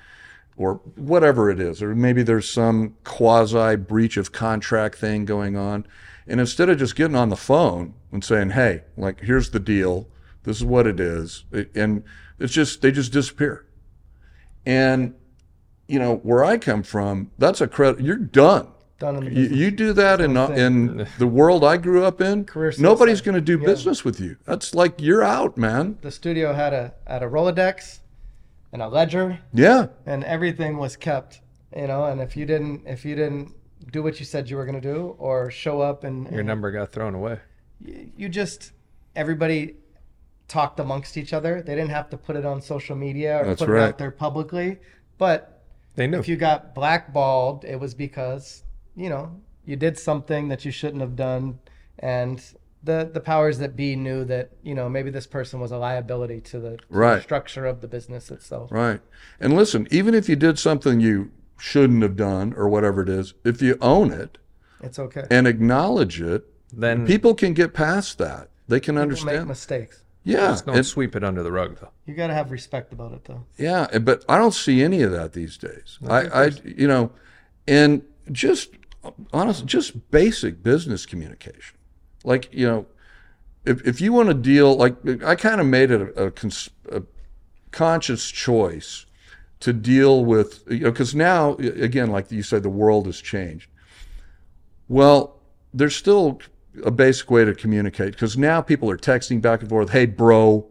[0.57, 5.85] or whatever it is or maybe there's some quasi breach of contract thing going on.
[6.27, 10.07] And instead of just getting on the phone and saying hey like here's the deal.
[10.43, 11.45] This is what it is.
[11.75, 12.03] And
[12.39, 13.65] it's just they just disappear.
[14.65, 15.13] And
[15.91, 18.65] you know where i come from that's a credit you're done
[19.01, 19.59] Done in the you, business.
[19.59, 22.45] you do that in, That's in the world I grew up in.
[22.45, 23.65] Career Nobody's going to do Yeah.
[23.65, 24.37] business with you.
[24.45, 25.97] That's like you're out, man.
[26.01, 27.99] the studio had a had a Rolodex
[28.71, 31.41] and a ledger, Yeah, and everything was kept.
[31.75, 33.53] You know, and if you didn't if you didn't
[33.91, 36.47] do what you said you were going to do, or show up and, Your and
[36.47, 37.39] number got thrown away.
[37.83, 38.71] you you just
[39.15, 39.77] everybody
[40.47, 41.63] talked amongst each other.
[41.63, 44.11] They didn't have to put it on social media or That's put it out there
[44.11, 44.77] publicly.
[45.17, 45.63] But
[45.95, 46.19] They knew.
[46.19, 48.63] if you got blackballed, it was because
[48.95, 51.59] you know you did something that you shouldn't have done,
[51.99, 52.43] and
[52.83, 56.41] the the powers that be knew that you know maybe this person was a liability
[56.41, 57.21] to the, to the Right.
[57.21, 58.71] structure of the business itself.
[58.71, 59.01] right.
[59.39, 63.35] And listen, even if you did something you shouldn't have done or whatever it is,
[63.43, 64.39] if you own it
[64.81, 65.25] It's okay.
[65.29, 68.49] and acknowledge it, then people can get past that.
[68.67, 69.47] They can People make understand.
[69.47, 70.03] mistakes.
[70.23, 71.89] Yeah, just don't and- sweep it under the rug, though.
[72.07, 73.43] You got to have respect about it, though.
[73.57, 75.99] Yeah, but I don't see any of that these days.
[76.07, 77.11] I, I, you know,
[77.67, 78.69] and just
[79.33, 81.77] honest, just basic business communication.
[82.23, 82.85] Like, you know,
[83.65, 86.69] if if you want to deal, like, I kind of made it a, a, cons-
[86.91, 87.03] a
[87.71, 89.05] conscious choice
[89.59, 93.69] to deal with, you know, because now, again, like you said, the world has changed.
[94.87, 95.39] Well,
[95.73, 96.41] there's still
[96.83, 100.67] a basic way to communicate because now people are texting back and forth, hey, bro.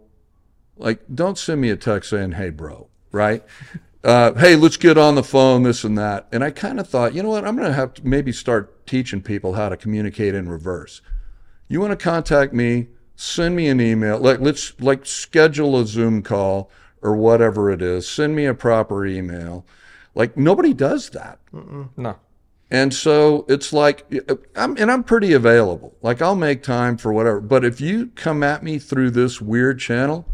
[0.76, 2.88] Like, don't send me a text saying, hey, bro.
[3.12, 3.44] right?
[4.02, 6.26] Uh, hey, let's get on the phone, this and that.
[6.32, 7.44] And I kind of thought, you know what?
[7.44, 11.02] I'm going to have to maybe start teaching people how to communicate in reverse.
[11.68, 12.88] You want to contact me?
[13.14, 14.18] Send me an email.
[14.18, 16.70] Like let's like schedule a Zoom call
[17.02, 18.08] or whatever it is.
[18.08, 19.66] Send me a proper email.
[20.14, 21.38] Like nobody does that.
[21.96, 22.16] No.
[22.70, 24.10] And so it's like,
[24.56, 25.94] I'm, and I'm pretty available.
[26.00, 27.40] Like I'll make time for whatever.
[27.40, 30.26] But if you come at me through this weird channel,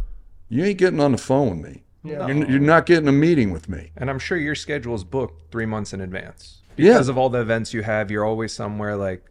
[0.48, 1.82] you ain't getting on the phone with me.
[2.06, 2.26] Yeah.
[2.26, 3.92] You're, you're not getting a meeting with me.
[3.96, 6.62] And I'm sure your schedule is booked three months in advance.
[6.76, 6.94] Yeah.
[6.94, 9.24] Because of all the events you have, you're always somewhere like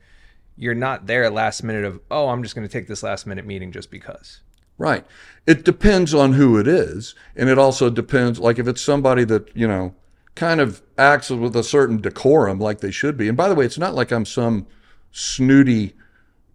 [0.58, 3.46] you're not there last minute of, oh, I'm just going to take this last minute
[3.46, 4.42] meeting just because.
[4.78, 5.06] Right.
[5.46, 7.16] It depends on who it is.
[7.36, 9.96] And it also depends, like if it's somebody that, you know,
[10.36, 13.28] kind of acts with a certain decorum like they should be.
[13.28, 14.68] And by the way, it's not like I'm some
[15.12, 15.94] snooty,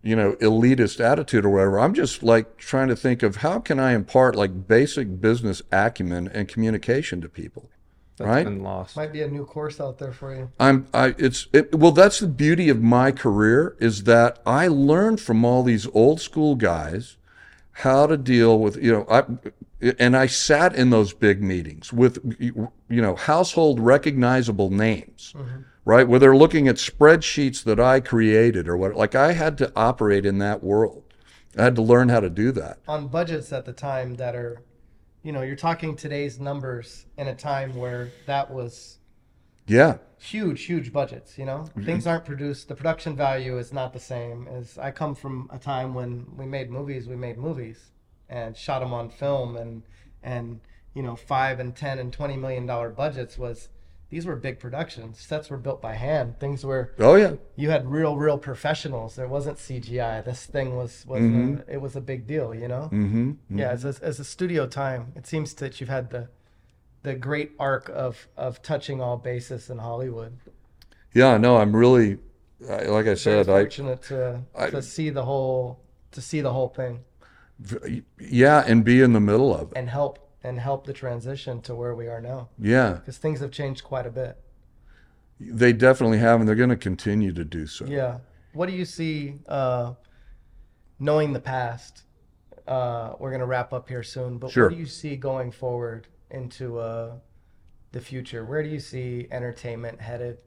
[0.02, 1.78] you know, elitist attitude or whatever.
[1.78, 6.28] I'm just like trying to think of how can I impart like basic business acumen
[6.28, 7.68] and communication to people.
[8.16, 8.44] That's Right.
[8.44, 8.96] been lost.
[8.96, 10.50] Might be a new course out there for you.
[10.58, 15.20] I'm I it's it, well that's the beauty of my career is that I learned
[15.20, 17.16] from all these old school guys
[17.72, 19.24] how to deal with you know I
[19.98, 25.62] and I sat in those big meetings with you know household recognizable names mm-hmm.
[25.84, 29.72] right where they're looking at spreadsheets that I created or what like I had to
[29.74, 31.04] operate in that world
[31.56, 34.62] I had to learn how to do that On budgets at the time that are,
[35.22, 38.98] you know, you're talking today's numbers in a time where that was
[39.66, 41.38] yeah huge, huge budgets.
[41.38, 41.84] You know, mm-hmm.
[41.84, 42.68] things aren't produced.
[42.68, 46.46] The production value is not the same as I come from a time when we
[46.46, 47.08] made movies.
[47.08, 47.90] We made movies
[48.30, 49.82] and shot them on film, and
[50.22, 50.60] and
[50.94, 53.68] you know, five and ten and twenty million dollar budgets was.
[54.08, 55.20] These were big productions.
[55.20, 56.40] Sets were built by hand.
[56.40, 59.14] Things were oh yeah you had real, real professionals.
[59.14, 60.24] There wasn't CGI.
[60.24, 61.68] This thing was was Mhm.
[61.68, 62.52] a, it was a big deal.
[62.52, 62.88] You know.
[62.92, 63.56] mm-hmm.
[63.56, 66.26] Yeah, as a, as a studio time, it seems that you've had the
[67.04, 70.32] the great arc of of touching all bases in Hollywood.
[71.14, 72.18] yeah no I'm really
[72.68, 75.78] I- like I said I fortunate to I- to see the whole
[76.10, 77.04] to see the whole thing
[78.18, 81.74] yeah and be in the middle of it and help and help the transition to
[81.74, 84.38] where we are now yeah because things have changed quite a bit.
[85.42, 87.86] They definitely have, and they're going to continue to do so.
[87.86, 88.18] Yeah.
[88.52, 89.36] What do you see?
[89.48, 89.94] Uh,
[90.98, 92.02] knowing the past,
[92.68, 94.38] uh, we're gonna wrap up here soon.
[94.38, 94.66] But Sure.
[94.66, 97.14] what do you see going forward into uh,
[97.92, 98.44] the future?
[98.44, 100.38] Where do you see entertainment headed?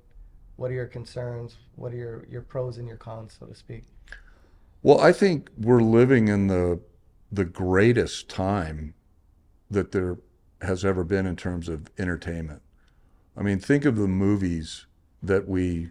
[0.55, 1.57] What are your concerns?
[1.76, 3.86] What are your your pros and your cons, so to speak?
[4.84, 6.80] Well, I think we're living in the
[7.34, 8.93] the greatest time
[9.69, 10.17] that there
[10.61, 12.61] has ever been in terms of entertainment.
[13.36, 14.86] I mean, think of the movies
[15.21, 15.89] that we,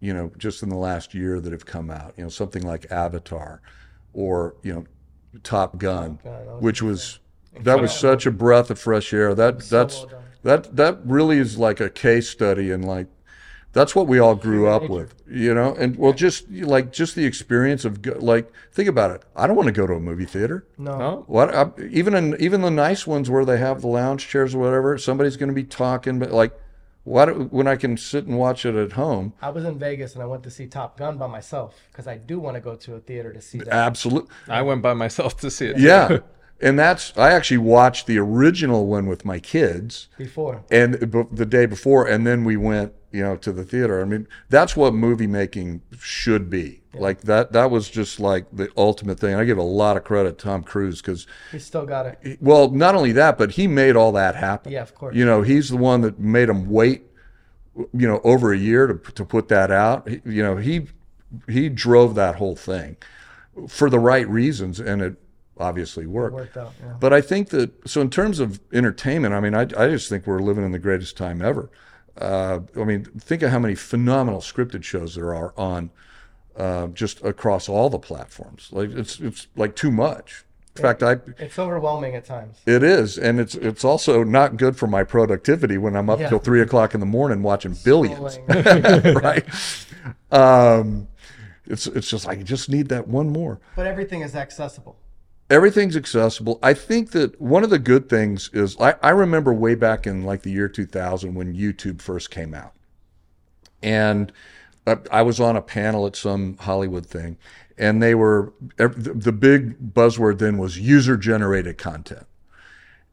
[0.00, 2.14] you know, just in the last year that have come out.
[2.16, 3.62] You know, something like Avatar,
[4.12, 4.84] or you know,
[5.42, 7.20] Top Gun, God, I was which was
[7.60, 9.34] that was such a breath of fresh air.
[9.34, 13.06] That So that's well that that really is like a case study in like
[13.72, 14.92] that's what we all grew up nature.
[14.94, 19.10] with you know and well just like just the experience of go, like think about
[19.10, 20.98] it i don't want to go to a movie theater no.
[20.98, 21.24] No?
[21.26, 24.58] what I, even in even the nice ones where they have the lounge chairs or
[24.58, 26.52] whatever somebody's going to be talking but like
[27.04, 30.22] what when i can sit and watch it at home I was in Vegas and
[30.22, 32.94] I went to see Top Gun by myself because I do want to go to
[32.96, 33.68] a theater to see that.
[33.68, 35.78] absolutely I went by myself to see it.
[35.78, 36.18] yeah
[36.62, 40.08] and that's i actually watched the original one with my kids.
[40.18, 40.64] Before.
[40.70, 44.00] and uh, the day before and then we went you know to the theater.
[44.00, 46.82] I mean that's what movie making should be.
[46.94, 49.34] Like that that was just like the ultimate thing.
[49.34, 52.38] I give a lot of credit to tom cruise because We still got it.
[52.40, 54.70] well not only that but he made all that happen.
[54.72, 55.14] Yeah, of course.
[55.16, 57.02] you know he's the one that made him wait
[57.92, 60.08] you know over a year to, to put that out.
[60.08, 60.86] He- you know he
[61.48, 62.96] he drove that whole thing
[63.68, 65.14] for the right reasons and it
[65.60, 66.72] obviously It worked worked out.
[66.82, 66.94] Yeah.
[66.98, 70.26] but I think that so in terms of entertainment, I mean, I, I just think
[70.26, 71.70] we're living in the greatest time ever.
[72.20, 75.90] Uh, I mean, think of how many phenomenal scripted shows there are on
[76.56, 78.68] uh, just across all the platforms.
[78.72, 80.44] Like it's it's like too much.
[80.76, 82.58] In fact, I It's overwhelming at times.
[82.64, 86.28] it is, and it's it's also not good for my productivity when I'm up Yeah.
[86.28, 89.44] till three o'clock in the morning watching billions, right?
[90.30, 91.08] Um,
[91.66, 94.96] it's it's just like I just need that one more But everything is accessible.
[95.50, 96.58] Everything's accessible.
[96.62, 100.24] I think that one of the good things is I, I remember way back in
[100.24, 102.72] like the year 2000 when YouTube first came out.
[103.82, 104.32] And
[104.86, 107.36] I, I was on a panel at some Hollywood thing,
[107.76, 112.26] and they were the the big buzzword then was user generated content.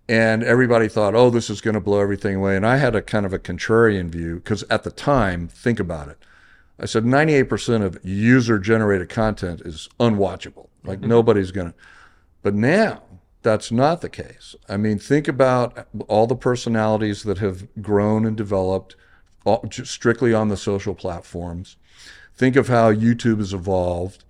[0.10, 2.56] And everybody thought, oh, this is going to blow everything away.
[2.56, 6.08] And I had a kind of a contrarian view because at the time, think about
[6.08, 6.18] it.
[6.80, 10.68] I said 98% of user generated content is unwatchable.
[10.86, 11.10] Like mm-hmm.
[11.10, 11.78] nobody's going to.
[12.42, 13.04] But now
[13.42, 14.56] that's not the case.
[14.68, 18.96] I mean, think about all the personalities that have grown and developed
[19.46, 21.78] all, strictly on the social platforms.
[22.36, 24.24] Think of how YouTube has evolved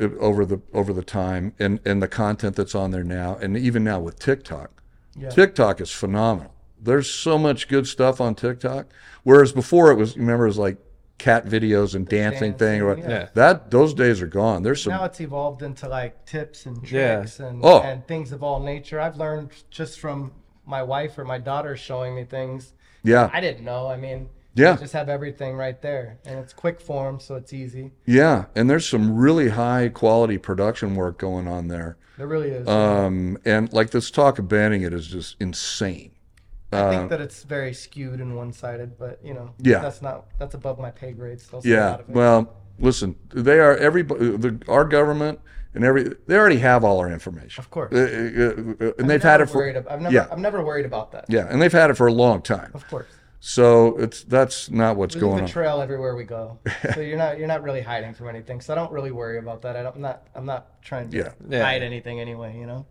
[0.00, 3.56] uh, over the over the time and and the content that's on there now and
[3.56, 4.82] even now with TikTok.
[5.16, 5.30] Yeah.
[5.30, 6.54] TikTok is phenomenal.
[6.80, 8.86] There's so much good stuff on TikTok.
[9.24, 10.76] Whereas before it was remember it was like
[11.18, 13.28] cat videos and dancing thing or dancing, yeah.
[13.34, 14.62] that those days are gone.
[14.62, 17.16] There's some now it's evolved into like tips and Yeah.
[17.18, 17.80] tricks and, Oh.
[17.82, 19.00] and things of all nature.
[19.00, 20.32] I've learned just from
[20.64, 23.30] my wife or my daughter showing me things yeah.
[23.32, 23.86] I didn't know.
[23.86, 24.72] I mean, Yeah.
[24.72, 27.92] you just have everything right there, and it's quick form, so it's easy.
[28.04, 31.96] Yeah, and there's some really high quality production work going on there.
[32.16, 32.66] There really is.
[32.66, 36.10] Um, and like this talk of banning it is just insane.
[36.72, 39.80] I think that it's very skewed and one-sided, but you know, Yeah.
[39.80, 41.40] that's not that's above my pay grade.
[41.40, 41.92] So Yeah.
[41.92, 42.14] out of it.
[42.14, 45.40] Well, listen, they are every the, our government
[45.74, 47.62] and every they already have all our information.
[47.62, 47.92] Of course.
[47.94, 48.04] Uh, uh, uh,
[48.80, 50.26] and I'm they've had it for worried ab- I've never, yeah.
[50.30, 51.24] I'm never worried about that.
[51.28, 52.70] yeah, and they've had it for a long time.
[52.74, 53.06] Of course.
[53.40, 55.48] So it's that's not what's We going leave a on.
[55.50, 56.58] trail everywhere we go,
[56.94, 58.60] so you're not you're not really hiding from anything.
[58.60, 59.76] So I don't really worry about that.
[59.76, 61.30] I don't, I'm not I'm not trying to Yeah.
[61.48, 61.62] Yeah.
[61.64, 62.58] hide anything anyway.
[62.58, 62.86] You know.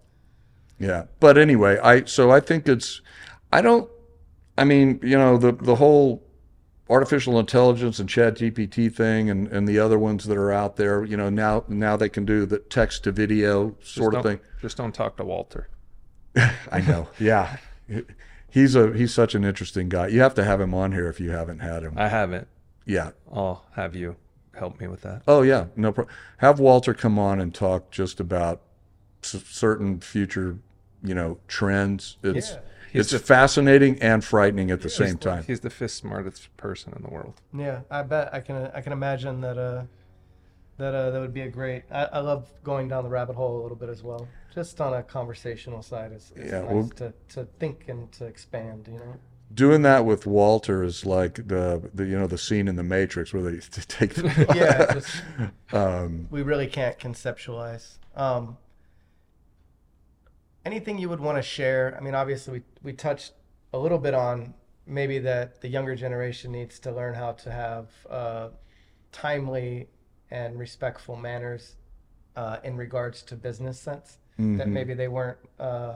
[0.80, 3.02] Yeah, but anyway, I so I think it's
[3.58, 3.90] I don't
[4.58, 6.24] I mean, you know, the the whole
[6.90, 11.04] artificial intelligence and chat GPT thing and, and the other ones that are out there,
[11.04, 14.40] you know, now now they can do the text to video sort of thing.
[14.62, 15.70] Just don't talk to Walter.
[16.72, 17.10] I know.
[17.20, 17.58] Yeah.
[18.50, 20.08] He's a he's such an interesting guy.
[20.08, 21.94] You have to have him on here if you haven't had him.
[21.98, 22.48] I haven't.
[22.86, 23.12] Yeah.
[23.32, 24.18] I'll have you
[24.54, 25.24] help me with that.
[25.28, 26.16] Oh yeah, no problem.
[26.38, 28.62] Have Walter come on and talk just about
[29.22, 30.58] certain future,
[31.04, 32.18] you know, trends.
[32.24, 32.60] It's Yeah.
[33.00, 35.44] It's He's the- fascinating and frightening at the same time.
[35.46, 37.42] He's the fifth smartest person in the world.
[37.54, 39.84] Yeah, I bet I can I can imagine that uh
[40.78, 41.84] that uh that would be a great.
[41.92, 44.28] I, I love going down the rabbit hole a little bit as well.
[44.54, 48.26] Just on a conversational side, it's, it's Yeah, nice well- to to think and to
[48.26, 48.88] expand.
[48.92, 49.16] You know.
[49.54, 53.34] Doing that with Walter is like the, the you know the scene in the Matrix
[53.34, 54.18] where they take
[54.56, 55.24] Yeah, just
[55.72, 57.98] um, we really can't conceptualize.
[58.16, 58.58] Um,
[60.68, 61.96] anything you would want to share?
[61.98, 63.32] I mean, obviously, we, we touched
[63.74, 64.54] a little bit on
[64.86, 68.48] maybe that the younger generation needs to learn how to have uh,
[69.12, 69.88] timely
[70.30, 71.64] and respectful manners
[72.36, 74.20] uh, in regards to business sense.
[74.38, 74.72] That Mhm.
[74.78, 75.96] maybe they weren't, uh,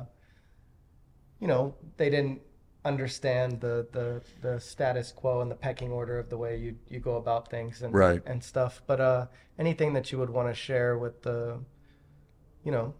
[1.40, 2.42] you know, they didn't
[2.84, 4.08] understand the, the,
[4.42, 7.84] the status quo and the pecking order of the way you, you go about things
[7.84, 8.22] and Right.
[8.26, 8.82] and stuff.
[8.88, 9.28] But uh,
[9.60, 11.60] anything that you would want to share with the,
[12.66, 12.96] you know,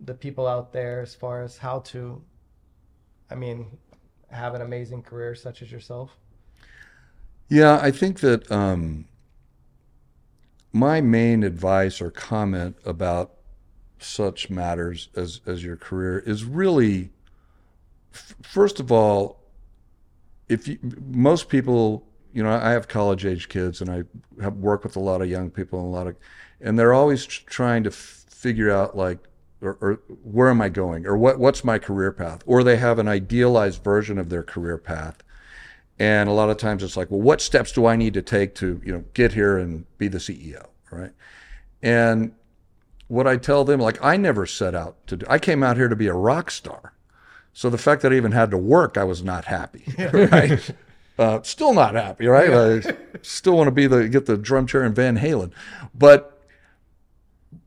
[0.00, 2.22] the people out there as far as how to,
[3.30, 3.78] I mean,
[4.30, 6.16] have an amazing career such as yourself.
[7.48, 9.06] Yeah, I think that um,
[10.72, 13.32] my main advice or comment about
[13.98, 17.10] such matters as as your career is really,
[18.12, 19.40] f- first of all,
[20.48, 24.02] if you, most people, you know, I have college age kids and I
[24.42, 26.16] have worked with a lot of young people and a lot of,
[26.60, 29.18] and they're always trying to f- figure out like,
[29.60, 32.98] or, or where am I going, or what what's my career path, or they have
[32.98, 35.22] an idealized version of their career path.
[35.98, 38.54] And a lot of times it's like, well, what steps do I need to take
[38.56, 41.12] to, you know, get here and be the CEO, right?
[41.82, 42.32] And
[43.08, 45.88] what I tell them, like, I never set out to do, I came out here
[45.88, 46.92] to be a rock star.
[47.52, 50.70] So the fact that I even had to work, I was not happy, right?
[51.18, 52.50] Uh, still not happy, right?
[52.50, 55.52] I still want to be the, get the drum chair in Van Halen.
[55.94, 56.35] But,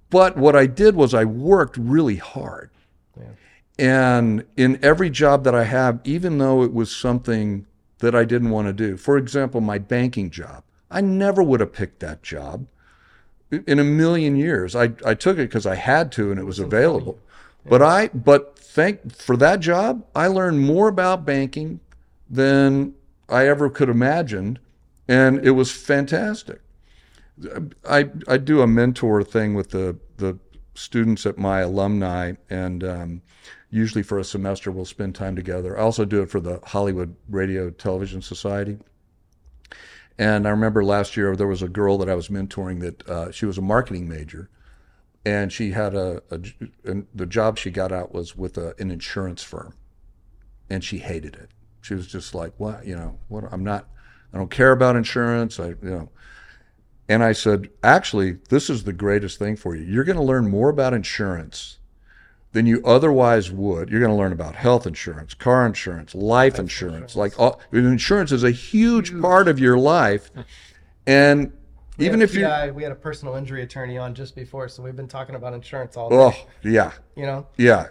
[0.09, 2.69] but what I did was I worked really hard.
[3.17, 3.25] Yeah.
[3.77, 7.65] And in every job that I have, even though it was something
[7.99, 11.73] that I didn't want to do, for example, my banking job, I never would have
[11.73, 12.65] picked that job
[13.51, 14.75] in a million years.
[14.75, 17.19] I, I took it because I had to and it was available.
[17.65, 21.79] But I but thank for that job, I learned more about banking
[22.29, 22.95] than
[23.27, 24.59] I ever could imagined,
[25.07, 26.61] and it was fantastic.
[27.87, 30.37] I I do a mentor thing with the the
[30.73, 33.21] students at my alumni, and um,
[33.69, 35.77] usually for a semester we'll spend time together.
[35.77, 38.77] I also do it for the Hollywood Radio Television Society.
[40.17, 43.31] And I remember last year there was a girl that I was mentoring that uh,
[43.31, 44.49] she was a marketing major,
[45.25, 46.41] and she had a, a
[46.83, 49.75] and the job she got out was with a, an insurance firm,
[50.69, 51.51] and she hated it.
[51.81, 52.85] She was just like, "What?
[52.85, 53.45] You know, what?
[53.51, 53.87] I'm not.
[54.33, 55.59] I don't care about insurance.
[55.59, 56.09] I, you know."
[57.09, 59.83] And I said, "Actually, this is the greatest thing for you.
[59.83, 61.75] You're going to learn more about insurance."
[62.51, 63.91] Than you otherwise would.
[63.91, 67.15] You're going to learn about health insurance, car insurance, life, insurance.
[67.15, 70.31] Like all, insurance is a huge, part of your life,
[71.05, 71.53] and
[71.99, 74.95] We even if you, we had a personal injury attorney on just before, so we've
[74.95, 76.37] been talking about insurance all oh, day.
[76.43, 77.89] oh yeah, You know, Yeah.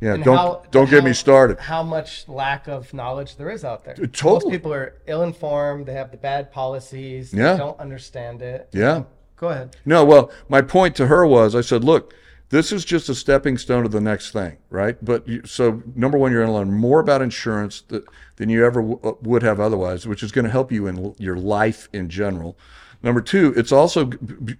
[0.00, 1.58] Yeah, And don't how- don't get me started.
[1.58, 3.94] How much lack of knowledge there is out there.
[3.94, 4.44] totally.
[4.44, 5.86] Most people are ill-informed.
[5.86, 7.34] They have the bad policies.
[7.34, 7.52] Yeah.
[7.52, 8.68] They don't understand it.
[8.72, 9.02] Yeah.
[9.36, 9.76] Go ahead.
[9.84, 12.14] No, well, my point to her was I said, look,
[12.50, 14.96] this is just a stepping stone to the next thing, right?
[15.04, 18.04] But you, so number one, you're going to learn more about insurance th-
[18.36, 21.16] than you ever w- would have otherwise, which is going to help you in l-
[21.18, 22.56] your life in general.
[23.00, 24.10] Number two, it's also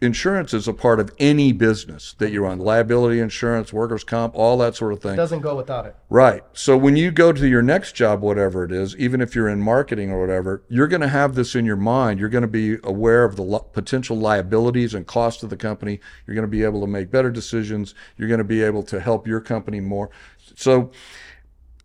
[0.00, 4.56] insurance is a part of any business that you're on, liability insurance, workers' comp, all
[4.58, 5.16] that sort of thing.
[5.16, 5.96] Doesn't go without it.
[6.08, 6.44] Right.
[6.52, 9.60] So when you go to your next job, whatever it is, even if you're in
[9.60, 12.20] marketing or whatever, you're going to have this in your mind.
[12.20, 15.98] You're going to be aware of the li- potential liabilities and cost of the company.
[16.24, 17.96] You're going to be able to make better decisions.
[18.16, 20.10] You're going to be able to help your company more.
[20.54, 20.92] So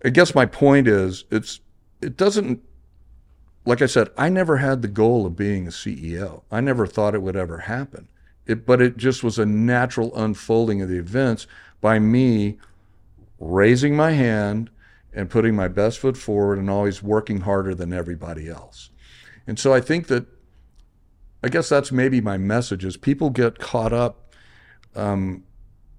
[0.05, 1.61] I guess my point is it's
[2.01, 2.61] it doesn't
[3.65, 6.43] like I said, I never had the goal of being a CEO.
[6.51, 8.07] I never thought it would ever happen.
[8.45, 11.47] It, but it just was a natural unfolding of the events
[11.79, 12.57] by me
[13.39, 14.69] raising my hand
[15.13, 18.89] and putting my best foot forward and always working harder than everybody else.
[19.47, 20.25] And so I think that
[21.43, 24.33] I guess that's maybe my message is people get caught up
[24.95, 25.43] um,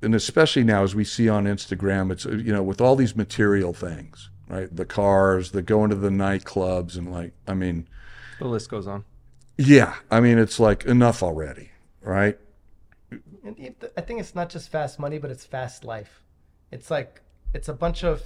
[0.02, 3.72] and especially now as we see on Instagram it's you know with all these material
[3.72, 4.74] things, right?
[4.74, 7.88] The cars, the going to the nightclubs and like I mean
[8.38, 9.04] The list goes on.
[9.56, 11.70] yeah, I mean it's like enough already,
[12.02, 12.38] right?
[13.10, 16.22] And it- I think it's not just fast money, but it's fast life.
[16.70, 17.20] It's like
[17.52, 18.22] it's a bunch of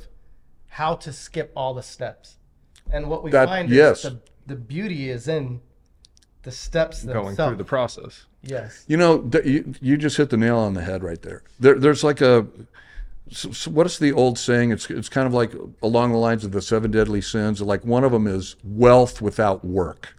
[0.68, 2.36] how to skip all the steps.
[2.90, 3.98] And what we That- find yes.
[4.04, 5.60] is the, the beauty is in
[6.42, 7.36] the steps themselves.
[7.36, 8.24] Going through the process.
[8.42, 8.84] yes.
[8.86, 11.42] You know, th- you, you just hit the nail on the head right there.
[11.60, 12.46] there there's like a,
[13.30, 14.72] so, so what is the old saying?
[14.72, 15.52] It's, it's kind of like
[15.82, 17.60] along the lines of the seven deadly sins.
[17.60, 20.16] Like one of them is wealth without work,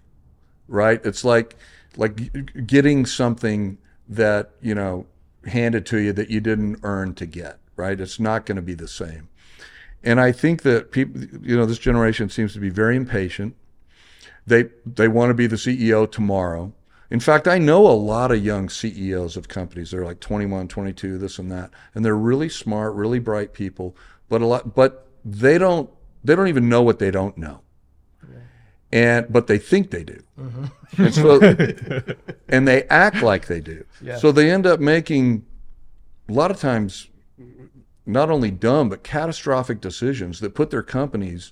[0.67, 1.01] right?
[1.05, 1.55] It's like,
[1.97, 3.77] like getting something
[4.07, 5.05] that, you know,
[5.45, 7.99] handed to you that you didn't earn to get, right?
[7.99, 9.29] It's not going to be the same.
[10.03, 13.55] And I think that people, you know, this generation seems to be very impatient.
[14.47, 16.73] They they want to be the CEO tomorrow.
[17.11, 19.91] In fact, I know a lot of young CEOs of companies.
[19.91, 23.95] They're like 21, 22, this and that, and they're really smart, really bright people.
[24.27, 25.89] But a lot, but they don't
[26.23, 27.61] they don't even know what they don't know,
[28.91, 30.21] and but they think they do,
[30.97, 31.39] and so
[32.49, 33.85] and they act like they do.
[34.01, 34.17] Yeah.
[34.17, 35.45] So they end up making
[36.27, 37.07] a lot of times
[38.05, 41.51] not only dumb but catastrophic decisions that put their companies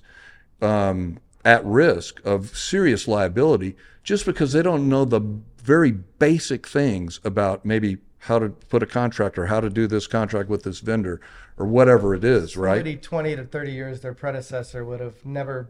[0.60, 3.76] um, at risk of serious liability
[4.08, 5.20] just because they don't know the
[5.62, 10.06] very basic things about maybe how to put a contract or how to do this
[10.06, 11.20] contract with this vendor
[11.58, 12.76] or whatever it is, right?
[12.76, 15.68] Somebody 20 to 30 years, their predecessor would have never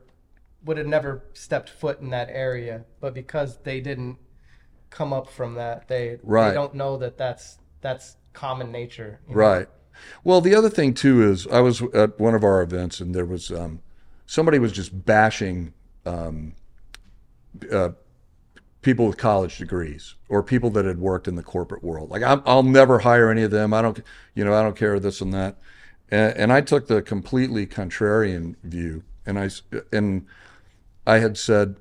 [0.64, 2.84] would have never stepped foot in that area.
[3.00, 4.18] But because they didn't
[4.88, 6.50] come up from that, they Right.
[6.50, 9.18] they don't know that that's that's common nature.
[9.26, 9.40] you know?
[9.40, 9.68] Right.
[10.22, 13.26] Well, the other thing too is I was at one of our events and there
[13.26, 13.80] was um,
[14.26, 15.72] somebody was just bashing
[16.06, 16.54] um,
[17.72, 17.90] uh,
[18.82, 22.10] people with college degrees or people that had worked in the corporate world.
[22.10, 23.74] Like I'm, I'll never hire any of them.
[23.74, 24.00] I don't,
[24.34, 25.56] you know, I don't care this and that.
[26.10, 29.50] And, and I took the completely contrarian view, and I
[29.92, 30.26] and
[31.06, 31.76] I had said,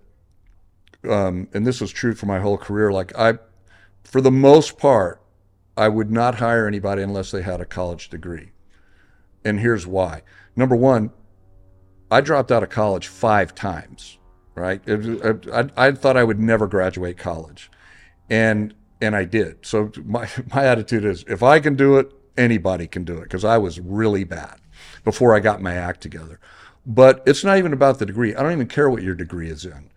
[1.07, 2.91] um, and this was true for my whole career.
[2.91, 3.39] Like I,
[4.03, 5.21] for the most part,
[5.77, 8.51] I would not hire anybody unless they had a college degree.
[9.45, 10.23] And here's why.
[10.55, 11.11] Number one,
[12.09, 14.17] I dropped out of college five times,
[14.57, 14.81] right?
[14.87, 17.71] I, uh, I, I thought I would never graduate college.
[18.29, 19.65] And and I did.
[19.65, 23.45] So my, my attitude is if I can do it, anybody can do it because
[23.45, 24.59] I was really bad
[25.03, 26.39] before I got my act together.
[26.85, 28.35] But it's not even about the degree.
[28.35, 29.89] I don't even care what your degree is in.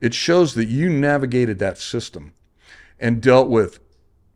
[0.00, 2.32] It shows that you navigated that system
[2.98, 3.80] and dealt with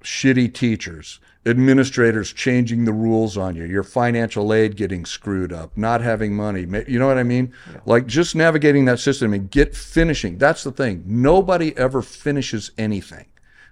[0.03, 6.01] shitty teachers, administrators changing the rules on you, your financial aid getting screwed up, not
[6.01, 6.61] having money.
[6.87, 7.53] You know what I mean?
[7.85, 10.39] Like just navigating that system and get finishing.
[10.39, 11.03] That's the thing.
[11.05, 13.27] Nobody ever finishes anything.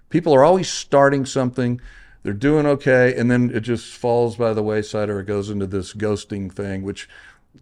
[0.09, 1.79] People are always starting something.
[2.23, 5.65] They're doing okay, and then it just falls by the wayside or it goes into
[5.65, 7.09] this ghosting thing, which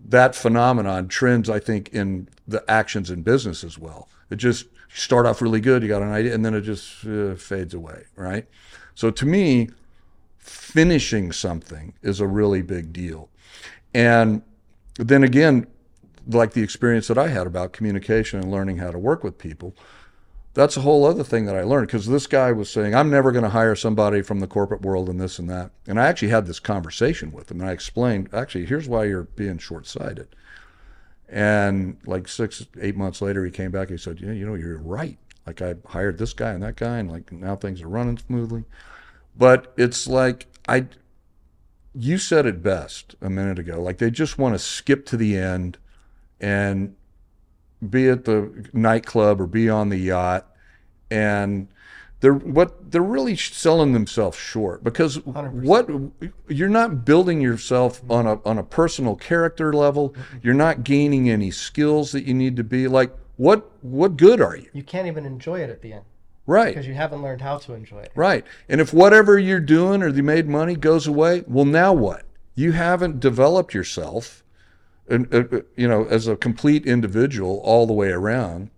[0.08, 4.10] that phenomenon trends, I think, in the actions in business as well.
[4.30, 7.36] It just start off really good, you got an idea, and then it just uh,
[7.36, 8.48] fades away, right?
[8.96, 9.70] So to me,
[10.50, 13.30] finishing something is a really big deal.
[13.94, 14.42] And
[14.98, 15.68] then again,
[16.28, 19.76] like the experience that I had about communication and learning how to work with people,
[20.54, 23.32] that's a whole other thing that I learned because this guy was saying, I'm never
[23.32, 25.72] going to hire somebody from the corporate world and this and that.
[25.88, 29.24] And I actually had this conversation with him and I explained, actually, here's why you're
[29.24, 30.36] being short sighted.
[31.30, 33.90] And like six, eight months later, he came back.
[33.90, 35.18] He said, Yeah, you know, you're right.
[35.46, 38.66] Like I hired this guy and that guy, and like now things are running smoothly.
[39.40, 40.88] But it's like I,
[41.96, 43.82] you said it best a minute ago.
[43.82, 45.78] Like they just want to skip to the end
[46.42, 46.96] and
[47.90, 50.46] be at the nightclub or be on the yacht.
[51.10, 51.70] And
[52.20, 55.64] they're what they're really selling themselves short because 100%.
[55.64, 55.90] what
[56.50, 60.14] you're not building yourself on a on a personal character level.
[60.44, 62.90] You're not gaining any skills that you need to be.
[62.90, 64.70] Like what what good are you?
[64.74, 66.04] You can't even enjoy it at the end
[66.50, 68.12] right because you haven't learned how to enjoy it.
[68.16, 68.46] Right.
[68.68, 72.24] And if whatever you're doing or you made money goes away, well, now what?
[72.56, 74.44] You haven't developed yourself,
[75.08, 78.72] and uh, uh, you know, as a complete individual all the way around.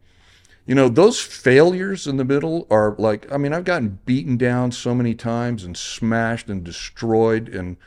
[0.68, 4.72] You know, those failures in the middle are like, I mean, I've gotten beaten down
[4.72, 7.77] so many times and smashed and destroyed and,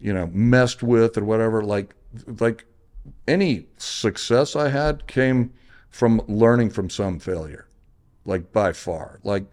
[0.00, 1.62] you know, messed with or whatever.
[1.62, 1.94] Like,
[2.40, 2.66] like
[3.28, 5.52] any success I had came
[5.88, 7.66] from learning from some failure,
[8.24, 9.20] like by far.
[9.22, 9.44] Like,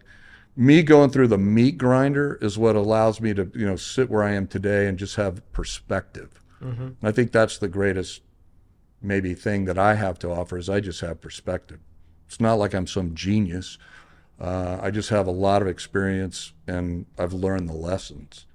[0.56, 4.24] me going through the meat grinder is what allows me to you know sit where
[4.24, 6.42] I am today and just have perspective.
[6.60, 7.06] Mm-hmm.
[7.06, 8.22] I think that's the greatest
[9.00, 11.78] maybe thing that I have to offer is I just have perspective.
[12.26, 13.78] It's not like I'm some genius.
[14.40, 18.46] Uh, I just have a lot of experience and I've learned the lessons.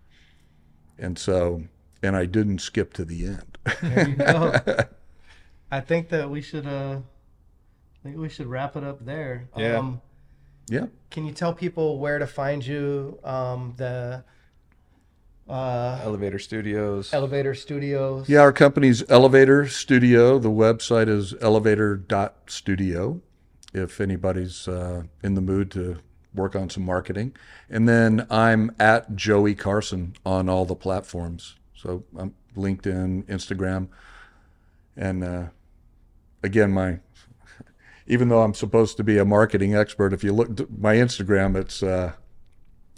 [0.97, 1.63] And so,
[2.01, 3.57] and I didn't skip to the end.
[3.81, 4.59] There you go.
[5.71, 6.99] I think that we should uh
[8.03, 9.47] I think we should wrap it up there.
[9.57, 9.77] Yeah.
[9.77, 10.01] Um
[10.69, 10.85] yeah.
[11.09, 13.19] can you tell people where to find you?
[13.23, 14.23] Um the
[15.47, 17.13] uh Elevator Studios.
[17.13, 18.29] elevator studios.
[18.29, 20.39] Yeah, our company's Elevator Studio.
[20.39, 23.21] The website is elevator.studio
[23.73, 25.97] if anybody's uh, in the mood to
[26.33, 27.35] work on some marketing.
[27.69, 31.55] And then I'm at Joey Carson on all the platforms.
[31.75, 33.87] So I'm LinkedIn, Instagram.
[34.95, 35.45] And uh,
[36.43, 36.99] again, my
[38.07, 41.55] even though I'm supposed to be a marketing expert, if you look at my Instagram,
[41.55, 42.13] it's uh,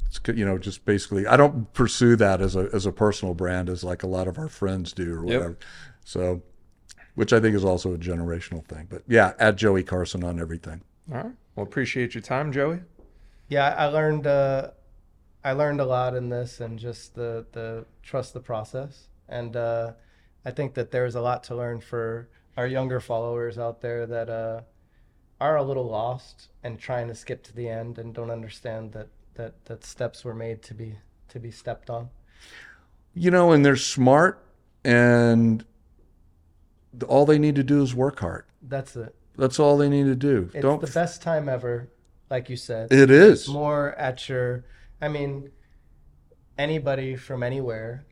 [0.06, 3.70] it's you know just basically I don't pursue that as a as a personal brand
[3.70, 5.24] as like a lot of our friends do or Yep.
[5.26, 5.58] whatever.
[6.04, 6.42] So,
[7.16, 8.88] which I think is also a generational thing.
[8.90, 10.82] But yeah, at Joey Carson on everything.
[11.12, 11.32] All right.
[11.56, 12.80] Well, appreciate your time, Joey.
[13.48, 14.72] Yeah, I learned uh,
[15.44, 19.92] I learned a lot in this, and just the the trust the process, and uh,
[20.44, 22.28] I think that there's a lot to learn for
[22.58, 24.62] our younger followers out there that uh,
[25.40, 29.08] are a little lost and trying to skip to the end and don't understand that
[29.36, 30.98] that that steps were made to be
[31.30, 32.10] to be stepped on.
[33.14, 34.44] You know, and they're smart,
[34.84, 35.64] and
[37.08, 38.46] all they need to do is work hard.
[38.62, 39.16] That's it.
[39.38, 40.50] That's all they need to do.
[40.54, 40.80] It's Don't.
[40.82, 41.90] the best time ever,
[42.30, 42.92] like you said.
[42.92, 43.48] it is.
[43.48, 44.64] more at your
[45.02, 45.52] i mean
[46.58, 48.06] anybody from anywhere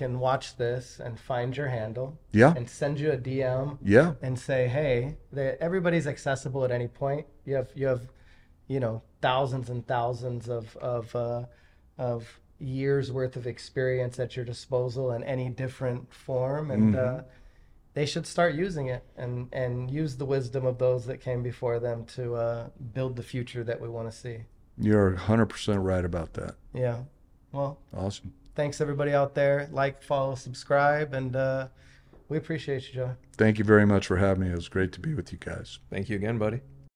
[0.00, 2.52] can watch this and find your handle Yeah.
[2.56, 4.10] and send you a dm Yeah.
[4.22, 8.02] and say hey they, everybody's accessible at any point you have you have
[8.74, 10.64] you know thousands and thousands of
[10.94, 11.42] of uh,
[12.10, 12.18] of
[12.60, 17.20] years worth of experience at your disposal in any different form and uh,
[17.94, 21.78] they should start using it and and use the wisdom of those that came before
[21.80, 24.38] them to uh, build the future that we want to see
[24.88, 26.54] You're 100% right about that.
[26.72, 26.98] yeah.
[27.52, 27.72] Well,
[28.04, 28.30] Awesome.
[28.58, 29.68] Thanks everybody out there.
[29.70, 31.68] Like, follow, subscribe, and uh,
[32.28, 33.16] we appreciate you, Joe.
[33.36, 34.50] Thank you very much for having me.
[34.50, 35.78] It was great to be with you guys.
[35.90, 36.60] Thank you again, buddy.